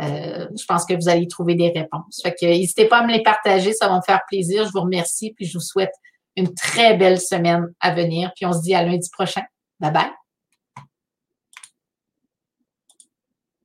euh, 0.00 0.46
je 0.58 0.64
pense 0.66 0.84
que 0.84 0.94
vous 0.94 1.08
allez 1.08 1.26
trouver 1.28 1.54
des 1.54 1.70
réponses. 1.70 2.20
Fait 2.22 2.34
que 2.34 2.46
n'hésitez 2.46 2.86
pas 2.86 2.98
à 2.98 3.06
me 3.06 3.12
les 3.12 3.22
partager, 3.22 3.72
ça 3.72 3.88
va 3.88 3.96
me 3.96 4.02
faire 4.02 4.20
plaisir. 4.28 4.66
Je 4.66 4.72
vous 4.72 4.82
remercie, 4.82 5.32
puis 5.34 5.46
je 5.46 5.58
vous 5.58 5.64
souhaite 5.64 5.94
une 6.36 6.52
très 6.54 6.96
belle 6.96 7.20
semaine 7.20 7.72
à 7.80 7.94
venir. 7.94 8.32
Puis 8.36 8.46
on 8.46 8.52
se 8.52 8.62
dit 8.62 8.74
à 8.74 8.82
lundi 8.82 9.08
prochain. 9.10 9.42
Bye 9.80 9.92
bye. 9.92 10.25